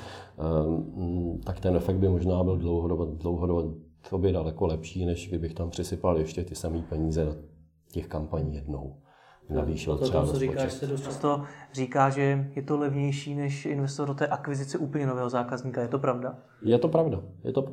tak 1.43 1.59
ten 1.59 1.75
efekt 1.75 1.97
by 1.97 2.09
možná 2.09 2.43
byl 2.43 2.57
dlouhodobě, 2.57 3.05
dlouhodobě 3.15 4.31
daleko 4.31 4.65
lepší, 4.65 5.05
než 5.05 5.27
kdybych 5.27 5.53
tam 5.53 5.69
přisypal 5.69 6.17
ještě 6.17 6.43
ty 6.43 6.55
samé 6.55 6.81
peníze 6.81 7.37
těch 7.91 8.07
kampaní 8.07 8.55
jednou. 8.55 8.95
Navýšil 9.49 9.97
to, 9.97 10.09
to, 10.09 10.27
co 10.27 10.39
říkáš, 10.39 10.73
se 10.73 10.87
dost 10.87 11.03
často 11.03 11.41
říká, 11.73 12.09
že 12.09 12.51
je 12.55 12.61
to 12.61 12.77
levnější, 12.77 13.35
než 13.35 13.65
investovat 13.65 14.07
do 14.07 14.13
té 14.13 14.27
akvizice 14.27 14.77
úplně 14.77 15.07
nového 15.07 15.29
zákazníka. 15.29 15.81
Je 15.81 15.87
to 15.87 15.99
pravda? 15.99 16.35
Je 16.61 16.77
to 16.77 16.87
pravda. 16.87 17.21
Je 17.43 17.53
to, 17.53 17.67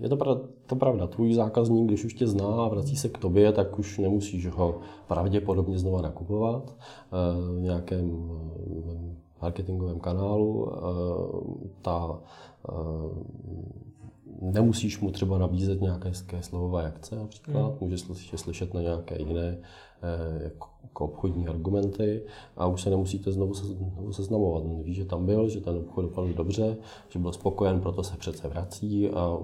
je 0.00 0.08
to, 0.08 0.16
pravda, 0.16 0.40
to 0.66 0.76
pravda. 0.76 1.06
Tvůj 1.06 1.34
zákazník, 1.34 1.88
když 1.88 2.04
už 2.04 2.14
tě 2.14 2.26
zná 2.26 2.64
a 2.64 2.68
vrací 2.68 2.96
se 2.96 3.08
k 3.08 3.18
tobě, 3.18 3.52
tak 3.52 3.78
už 3.78 3.98
nemusíš 3.98 4.48
ho 4.48 4.80
pravděpodobně 5.06 5.78
znova 5.78 6.02
nakupovat 6.02 6.76
eh, 6.76 7.56
v 7.58 7.60
nějakém 7.60 8.30
eh, 8.80 9.42
marketingovém 9.42 10.00
kanálu. 10.00 10.72
Eh, 10.72 11.68
ta 11.82 12.18
nemusíš 14.40 15.00
mu 15.00 15.10
třeba 15.10 15.38
nabízet 15.38 15.80
nějaké 15.80 16.12
slevové 16.40 16.86
akce 16.86 17.16
například, 17.16 17.68
hmm. 17.68 17.78
můžeš 17.80 18.00
slyšet 18.36 18.74
na 18.74 18.80
nějaké 18.80 19.22
jiné 19.22 19.58
eh, 20.02 20.44
jako, 20.44 20.68
jako 20.82 21.04
obchodní 21.04 21.48
argumenty 21.48 22.22
a 22.56 22.66
už 22.66 22.82
se 22.82 22.90
nemusíte 22.90 23.32
znovu, 23.32 23.54
se, 23.54 23.66
znovu 23.66 24.12
seznamovat. 24.12 24.62
On 24.64 24.82
ví, 24.82 24.94
že 24.94 25.04
tam 25.04 25.26
byl, 25.26 25.48
že 25.48 25.60
ten 25.60 25.76
obchod 25.76 26.02
dopadl 26.02 26.34
dobře, 26.34 26.76
že 27.08 27.18
byl 27.18 27.32
spokojen, 27.32 27.80
proto 27.80 28.02
se 28.02 28.16
přece 28.16 28.48
vrací 28.48 29.10
a 29.10 29.38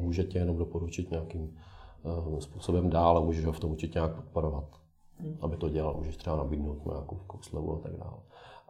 může 0.00 0.24
tě 0.24 0.38
jenom 0.38 0.56
doporučit 0.56 1.10
nějakým 1.10 1.56
uh, 2.02 2.38
způsobem 2.38 2.90
dál 2.90 3.18
a 3.18 3.20
můžeš 3.20 3.44
ho 3.44 3.52
v 3.52 3.60
tom 3.60 3.70
určitě 3.70 3.98
nějak 3.98 4.14
podporovat, 4.14 4.64
hmm. 5.18 5.36
aby 5.40 5.56
to 5.56 5.68
dělal. 5.68 5.94
Můžeš 5.98 6.16
třeba 6.16 6.36
nabídnout 6.36 6.86
nějakou 6.86 7.18
slevu 7.40 7.74
a 7.74 7.78
tak 7.78 7.96
dále 7.96 8.18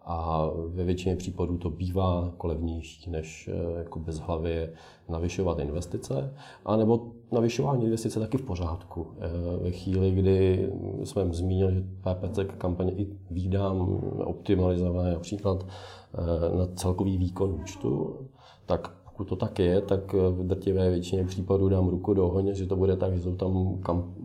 a 0.04 0.50
ve 0.68 0.84
většině 0.84 1.16
případů 1.16 1.58
to 1.58 1.70
bývá 1.70 2.22
jako 2.24 2.46
levnější, 2.46 3.10
než 3.10 3.50
eh, 3.52 3.78
jako 3.78 3.98
bez 3.98 4.18
hlavy 4.18 4.68
navyšovat 5.08 5.58
investice, 5.58 6.34
a 6.64 6.76
nebo 6.76 7.12
navyšování 7.32 7.84
investice 7.84 8.20
taky 8.20 8.38
v 8.38 8.42
pořádku. 8.42 9.06
Eh, 9.18 9.62
ve 9.62 9.70
chvíli, 9.70 10.10
kdy 10.10 10.68
jsme 11.04 11.24
zmínili, 11.32 11.74
že 11.74 11.82
PPC 11.82 12.38
kampaně 12.58 12.92
i 12.92 13.06
výdám 13.30 13.80
optimalizované 14.24 15.12
například 15.12 15.66
eh, 15.66 16.56
na 16.56 16.66
celkový 16.66 17.18
výkon 17.18 17.60
účtu, 17.62 18.18
tak 18.66 19.01
pokud 19.22 19.28
to 19.28 19.46
tak 19.46 19.58
je, 19.58 19.80
tak 19.80 20.12
v 20.12 20.46
drtivé 20.46 20.90
většině 20.90 21.24
případů 21.24 21.68
dám 21.68 21.88
ruku 21.88 22.14
do 22.14 22.26
ohně, 22.26 22.54
že 22.54 22.66
to 22.66 22.76
bude 22.76 22.96
tak, 22.96 23.14
že 23.14 23.20
jsou 23.20 23.36
tam 23.36 23.78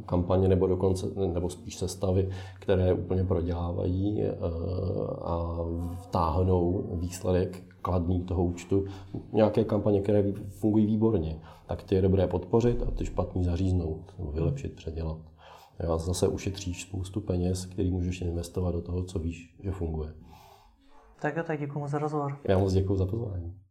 kampaně 0.06 0.48
nebo 0.48 0.68
dokonce, 0.68 1.08
nebo 1.34 1.50
spíš 1.50 1.78
sestavy, 1.78 2.30
které 2.60 2.94
úplně 2.94 3.24
prodělávají 3.24 4.22
eh, 4.22 4.38
a 5.22 5.58
vtáhnou 6.04 6.90
výsledek 6.94 7.64
kladný 7.82 8.22
toho 8.22 8.44
účtu. 8.44 8.86
Nějaké 9.34 9.64
kampaně, 9.64 10.02
které 10.02 10.34
fungují 10.50 10.86
výborně, 10.86 11.42
tak 11.68 11.84
ty 11.84 11.96
je 11.96 12.02
dobré 12.02 12.28
podpořit 12.28 12.84
a 12.88 12.92
ty 12.92 13.06
špatný 13.06 13.44
zaříznout 13.44 14.16
vylepšit, 14.34 14.76
předělat. 14.76 15.18
A 15.94 15.98
zase 15.98 16.28
ušetříš 16.28 16.82
spoustu 16.82 17.22
peněz, 17.22 17.66
který 17.66 17.92
můžeš 17.92 18.22
investovat 18.22 18.72
do 18.72 18.82
toho, 18.82 19.04
co 19.04 19.20
víš, 19.20 19.56
že 19.64 19.72
funguje. 19.72 20.14
Tak 21.22 21.38
a 21.38 21.44
tak 21.44 21.60
děkuji 21.60 21.88
za 21.88 21.98
rozhovor. 21.98 22.38
Já 22.48 22.58
moc 22.58 22.74
děkuji 22.74 22.96
za 22.96 23.06
pozvání. 23.06 23.67